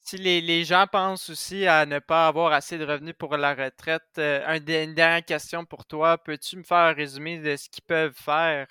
Si 0.00 0.18
les, 0.18 0.64
gens 0.64 0.86
pensent 0.86 1.30
aussi 1.30 1.66
à 1.66 1.86
ne 1.86 1.98
pas 1.98 2.28
avoir 2.28 2.52
assez 2.52 2.76
de 2.76 2.84
revenus 2.84 3.14
pour 3.18 3.36
la 3.38 3.54
retraite, 3.54 4.02
euh, 4.18 4.42
une 4.54 4.94
dernière 4.94 5.24
question 5.24 5.64
pour 5.64 5.86
toi. 5.86 6.18
Peux-tu 6.18 6.58
me 6.58 6.62
faire 6.62 6.76
un 6.76 6.92
résumé 6.92 7.38
de 7.38 7.56
ce 7.56 7.70
qu'ils 7.70 7.84
peuvent 7.84 8.14
faire? 8.14 8.66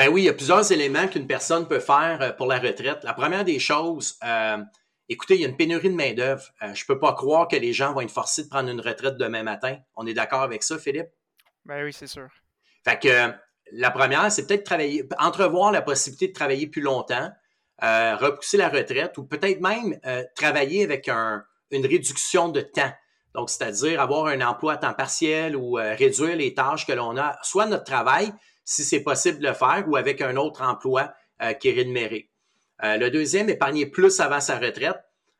Ben 0.00 0.08
oui, 0.08 0.22
il 0.22 0.24
y 0.24 0.28
a 0.30 0.32
plusieurs 0.32 0.72
éléments 0.72 1.08
qu'une 1.08 1.26
personne 1.26 1.68
peut 1.68 1.78
faire 1.78 2.22
euh, 2.22 2.32
pour 2.32 2.46
la 2.46 2.58
retraite. 2.58 3.04
La 3.04 3.12
première 3.12 3.44
des 3.44 3.58
choses, 3.58 4.18
euh, 4.24 4.56
écoutez, 5.10 5.34
il 5.34 5.42
y 5.42 5.44
a 5.44 5.48
une 5.48 5.58
pénurie 5.58 5.90
de 5.90 5.94
main-d'œuvre. 5.94 6.42
je 6.62 6.68
ne 6.68 6.86
peux 6.86 6.98
pas 6.98 7.12
croire 7.12 7.48
que 7.48 7.56
les 7.56 7.74
gens 7.74 7.92
vont 7.92 8.00
être 8.00 8.10
forcés 8.10 8.44
de 8.44 8.48
prendre 8.48 8.70
une 8.70 8.80
retraite 8.80 9.18
demain 9.18 9.42
matin. 9.42 9.76
On 9.96 10.06
est 10.06 10.14
d'accord 10.14 10.40
avec 10.40 10.62
ça, 10.62 10.78
Philippe? 10.78 11.08
Ben 11.66 11.84
oui, 11.84 11.92
c'est 11.92 12.06
sûr. 12.06 12.28
Fait 12.82 12.98
que 12.98 13.30
la 13.72 13.90
première, 13.90 14.32
c'est 14.32 14.46
peut-être 14.46 14.64
travailler, 14.64 15.06
entrevoir 15.18 15.70
la 15.70 15.82
possibilité 15.82 16.28
de 16.28 16.32
travailler 16.32 16.66
plus 16.66 16.80
longtemps. 16.80 17.30
Euh, 17.82 18.16
repousser 18.16 18.56
la 18.56 18.70
retraite 18.70 19.18
ou 19.18 19.24
peut-être 19.24 19.60
même 19.60 20.00
euh, 20.06 20.24
travailler 20.34 20.82
avec 20.82 21.10
une 21.10 21.42
réduction 21.86 22.48
de 22.48 22.62
temps. 22.62 22.92
Donc, 23.34 23.50
c'est-à-dire 23.50 24.00
avoir 24.00 24.28
un 24.28 24.40
emploi 24.40 24.72
à 24.72 24.76
temps 24.78 24.94
partiel 24.94 25.56
ou 25.56 25.78
euh, 25.78 25.94
réduire 25.94 26.36
les 26.36 26.54
tâches 26.54 26.86
que 26.86 26.92
l'on 26.92 27.18
a, 27.18 27.38
soit 27.42 27.66
notre 27.66 27.84
travail, 27.84 28.32
si 28.70 28.84
c'est 28.84 29.00
possible 29.00 29.38
de 29.38 29.48
le 29.48 29.54
faire, 29.54 29.84
ou 29.88 29.96
avec 29.96 30.20
un 30.20 30.36
autre 30.36 30.62
emploi 30.62 31.12
qui 31.58 31.68
est 31.68 31.72
rémunéré. 31.72 32.28
le 32.82 33.08
deuxième, 33.08 33.48
épargner 33.48 33.86
plus 33.86 34.20
avant 34.20 34.40
sa 34.40 34.58
retraite 34.58 34.98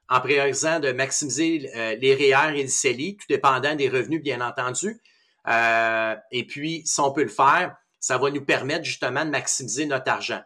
en 0.08 0.20
priorisant 0.20 0.80
de 0.80 0.92
maximiser 0.92 1.70
les 2.00 2.14
REER 2.14 2.58
et 2.58 2.62
les 2.62 2.68
CELI, 2.68 3.16
tout 3.16 3.26
dépendant 3.28 3.74
des 3.74 3.88
revenus, 3.88 4.22
bien 4.22 4.40
entendu. 4.40 5.00
et 5.46 6.46
puis, 6.46 6.82
si 6.86 7.00
on 7.00 7.12
peut 7.12 7.22
le 7.22 7.28
faire, 7.28 7.76
ça 8.00 8.16
va 8.16 8.30
nous 8.30 8.44
permettre 8.44 8.84
justement 8.84 9.24
de 9.24 9.30
maximiser 9.30 9.86
notre 9.86 10.10
argent. 10.10 10.40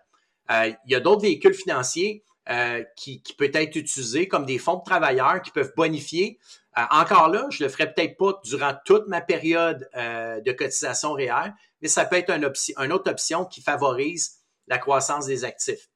Euh, 0.51 0.73
il 0.85 0.93
y 0.93 0.95
a 0.95 1.01
d'autres 1.01 1.23
véhicules 1.23 1.55
financiers 1.55 2.23
euh, 2.51 2.85
qui, 2.97 3.23
peuvent 3.39 3.51
être 3.55 3.77
utilisés 3.77 4.29
comme 4.29 4.45
des 4.45 4.59
fonds 4.59 4.77
de 4.77 4.85
travailleurs 4.85 5.41
qui 5.43 5.51
peuvent 5.51 5.73
bonifier. 5.77 6.39
Euh, 6.77 6.83
encore 6.91 7.29
là, 7.29 7.47
je 7.51 7.63
ne 7.63 7.69
le 7.69 7.73
ferai 7.73 7.93
peut-être 7.93 8.17
pas 8.17 8.41
durant 8.45 8.75
toute 8.85 9.07
ma 9.09 9.21
période 9.21 9.89
de 9.95 10.53
cotisation 10.53 11.13
réelle, 11.13 11.55
mais 11.81 11.89
ça 11.89 12.05
peut 12.05 12.17
être 12.17 12.31
une, 12.31 12.93
autre 12.93 13.11
option 13.11 13.45
qui 13.45 13.61
favorise 13.61 14.41
la 14.67 14.79
croissance 14.79 15.27
des 15.27 15.45
actifs. 15.45 15.89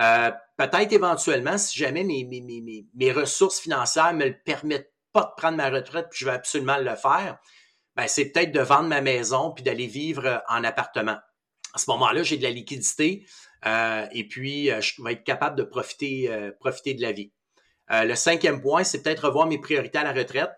Euh, 0.00 0.30
peut-être 0.56 0.92
éventuellement, 0.92 1.58
si 1.58 1.78
jamais 1.78 2.04
mes, 2.04 2.24
mes, 2.24 2.40
mes, 2.40 2.86
mes 2.94 3.12
ressources 3.12 3.60
financières 3.60 4.14
me 4.14 4.26
le 4.26 4.36
permettent 4.44 4.92
pas 5.12 5.22
de 5.22 5.40
prendre 5.40 5.56
ma 5.56 5.70
retraite, 5.70 6.08
puis 6.10 6.20
je 6.20 6.24
vais 6.26 6.32
absolument 6.32 6.78
le 6.78 6.94
faire, 6.94 7.38
ben, 7.96 8.06
c'est 8.06 8.26
peut-être 8.26 8.52
de 8.52 8.60
vendre 8.60 8.88
ma 8.88 9.00
maison 9.00 9.50
puis 9.52 9.64
d'aller 9.64 9.86
vivre 9.86 10.42
en 10.48 10.64
appartement. 10.64 11.18
À 11.72 11.78
ce 11.78 11.90
moment-là, 11.90 12.22
j'ai 12.22 12.36
de 12.36 12.42
la 12.42 12.50
liquidité 12.50 13.24
euh, 13.26 13.28
et 13.64 14.26
puis 14.28 14.70
euh, 14.70 14.80
je 14.80 15.02
vais 15.02 15.12
être 15.12 15.24
capable 15.24 15.56
de 15.56 15.62
profiter, 15.62 16.30
euh, 16.30 16.50
profiter 16.58 16.94
de 16.94 17.02
la 17.02 17.12
vie. 17.12 17.32
le 17.90 18.14
cinquième 18.14 18.60
point, 18.60 18.84
c'est 18.84 19.02
peut-être 19.02 19.26
revoir 19.26 19.46
mes 19.46 19.58
priorités 19.58 19.98
à 19.98 20.04
la 20.04 20.12
retraite. 20.12 20.50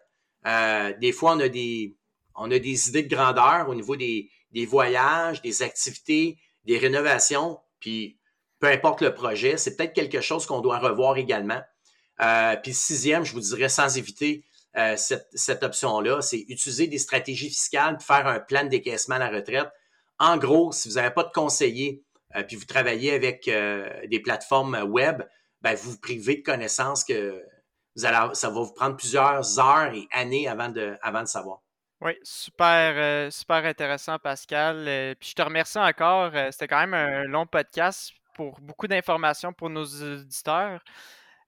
des 1.00 1.12
fois, 1.12 1.32
on 1.32 1.40
a 1.40 1.48
des, 1.48 1.96
on 2.34 2.50
a 2.50 2.58
des 2.58 2.88
idées 2.88 3.02
de 3.02 3.14
grandeur 3.14 3.68
au 3.68 3.74
niveau 3.74 3.96
des, 3.96 4.30
des 4.52 4.66
voyages, 4.66 5.42
des 5.42 5.62
activités, 5.62 6.38
des 6.64 6.78
rénovations, 6.78 7.58
puis 7.80 8.18
peu 8.60 8.68
importe 8.68 9.00
le 9.00 9.12
projet, 9.12 9.56
c'est 9.56 9.76
peut-être 9.76 9.92
quelque 9.92 10.20
chose 10.20 10.46
qu'on 10.46 10.60
doit 10.60 10.78
revoir 10.78 11.16
également. 11.16 11.60
Euh, 12.20 12.56
puis 12.62 12.72
sixième, 12.72 13.24
je 13.24 13.32
vous 13.32 13.40
dirais 13.40 13.68
sans 13.68 13.98
éviter 13.98 14.44
euh, 14.76 14.96
cette, 14.96 15.26
cette 15.34 15.64
option-là, 15.64 16.22
c'est 16.22 16.44
utiliser 16.48 16.86
des 16.86 16.98
stratégies 16.98 17.48
fiscales 17.48 17.98
faire 18.00 18.26
un 18.26 18.38
plan 18.38 18.62
de 18.62 18.68
décaissement 18.68 19.16
à 19.16 19.18
la 19.18 19.30
retraite. 19.30 19.68
En 20.18 20.36
gros, 20.36 20.70
si 20.72 20.88
vous 20.88 20.94
n'avez 20.94 21.10
pas 21.10 21.24
de 21.24 21.32
conseiller, 21.32 22.04
euh, 22.04 22.11
puis 22.46 22.56
vous 22.56 22.64
travaillez 22.64 23.12
avec 23.12 23.44
des 23.44 24.20
plateformes 24.20 24.76
web, 24.88 25.22
ben, 25.60 25.74
vous 25.74 25.92
vous 25.92 26.00
privez 26.00 26.36
de 26.36 26.42
connaissances 26.42 27.04
que 27.04 27.42
ça 27.94 28.10
va 28.10 28.48
vous 28.50 28.72
prendre 28.72 28.96
plusieurs 28.96 29.58
heures 29.60 29.92
et 29.94 30.08
années 30.12 30.48
avant 30.48 30.68
de, 30.68 30.96
avant 31.02 31.22
de 31.22 31.28
savoir. 31.28 31.60
Oui, 32.00 32.12
super, 32.22 33.30
super 33.32 33.64
intéressant, 33.64 34.18
Pascal. 34.18 35.14
puis 35.20 35.30
je 35.30 35.34
te 35.34 35.42
remercie 35.42 35.78
encore. 35.78 36.32
C'était 36.50 36.68
quand 36.68 36.80
même 36.80 36.94
un 36.94 37.24
long 37.24 37.46
podcast 37.46 38.12
pour 38.34 38.60
beaucoup 38.60 38.86
d'informations 38.86 39.52
pour 39.52 39.70
nos 39.70 39.84
auditeurs. 39.84 40.80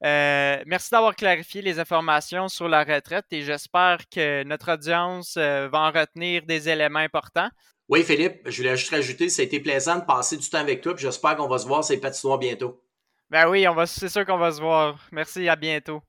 Euh, 0.04 0.62
merci 0.66 0.90
d'avoir 0.90 1.14
clarifié 1.14 1.62
les 1.62 1.78
informations 1.78 2.48
sur 2.48 2.68
la 2.68 2.84
retraite 2.84 3.26
et 3.30 3.42
j'espère 3.42 3.98
que 4.10 4.42
notre 4.44 4.74
audience 4.74 5.36
euh, 5.38 5.68
va 5.68 5.78
en 5.80 5.92
retenir 5.92 6.42
des 6.42 6.68
éléments 6.68 6.98
importants. 6.98 7.48
Oui, 7.88 8.02
Philippe, 8.02 8.40
je 8.46 8.56
voulais 8.56 8.76
juste 8.76 8.90
rajouter, 8.90 9.28
ça 9.28 9.42
a 9.42 9.44
été 9.44 9.60
plaisant 9.60 9.98
de 9.98 10.04
passer 10.04 10.36
du 10.36 10.48
temps 10.48 10.58
avec 10.58 10.80
toi, 10.80 10.94
j'espère 10.96 11.36
qu'on 11.36 11.48
va 11.48 11.58
se 11.58 11.66
voir 11.66 11.84
ces 11.84 12.00
patinoires 12.00 12.38
bientôt. 12.38 12.82
Ben 13.30 13.48
oui, 13.48 13.66
on 13.68 13.74
va, 13.74 13.86
c'est 13.86 14.08
sûr 14.08 14.24
qu'on 14.24 14.38
va 14.38 14.52
se 14.52 14.60
voir. 14.60 14.98
Merci, 15.12 15.48
à 15.48 15.56
bientôt. 15.56 16.02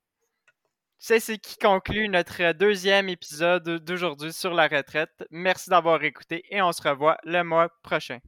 C'est 0.98 1.20
ce 1.20 1.34
qui 1.34 1.58
conclut 1.58 2.08
notre 2.08 2.54
deuxième 2.54 3.10
épisode 3.10 3.84
d'aujourd'hui 3.84 4.32
sur 4.32 4.54
la 4.54 4.68
retraite. 4.68 5.26
Merci 5.30 5.70
d'avoir 5.70 6.04
écouté 6.04 6.44
et 6.50 6.62
on 6.62 6.72
se 6.72 6.82
revoit 6.88 7.18
le 7.24 7.44
mois 7.44 7.70
prochain. 7.84 8.20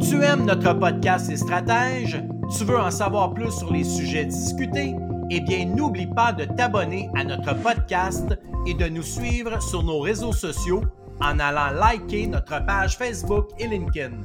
Tu 0.00 0.22
aimes 0.22 0.46
notre 0.46 0.72
podcast 0.72 1.28
Les 1.28 1.36
Stratèges? 1.36 2.22
Tu 2.56 2.64
veux 2.64 2.78
en 2.78 2.90
savoir 2.90 3.34
plus 3.34 3.50
sur 3.50 3.72
les 3.72 3.84
sujets 3.84 4.24
discutés? 4.24 4.94
Eh 5.30 5.40
bien, 5.40 5.66
n'oublie 5.66 6.06
pas 6.06 6.32
de 6.32 6.44
t'abonner 6.44 7.10
à 7.16 7.24
notre 7.24 7.54
podcast 7.54 8.38
et 8.66 8.74
de 8.74 8.86
nous 8.88 9.02
suivre 9.02 9.60
sur 9.60 9.82
nos 9.82 10.00
réseaux 10.00 10.32
sociaux 10.32 10.82
en 11.20 11.38
allant 11.38 11.70
liker 11.70 12.26
notre 12.26 12.64
page 12.64 12.96
Facebook 12.96 13.48
et 13.58 13.66
LinkedIn. 13.66 14.16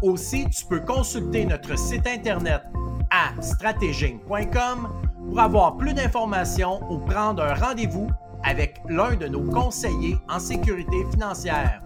Aussi, 0.00 0.46
tu 0.48 0.64
peux 0.64 0.80
consulter 0.80 1.44
notre 1.44 1.78
site 1.78 2.06
internet 2.06 2.62
à 3.10 3.40
stratéging.com 3.42 4.88
pour 5.28 5.40
avoir 5.40 5.76
plus 5.76 5.94
d'informations 5.94 6.80
ou 6.90 6.98
prendre 6.98 7.42
un 7.42 7.54
rendez-vous 7.54 8.08
avec 8.42 8.80
l'un 8.88 9.14
de 9.16 9.28
nos 9.28 9.42
conseillers 9.42 10.18
en 10.28 10.38
sécurité 10.38 11.04
financière. 11.10 11.80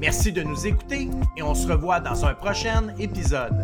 Merci 0.00 0.32
de 0.32 0.42
nous 0.42 0.66
écouter 0.66 1.08
et 1.36 1.42
on 1.42 1.54
se 1.54 1.66
revoit 1.66 2.00
dans 2.00 2.24
un 2.26 2.34
prochain 2.34 2.88
épisode. 2.98 3.54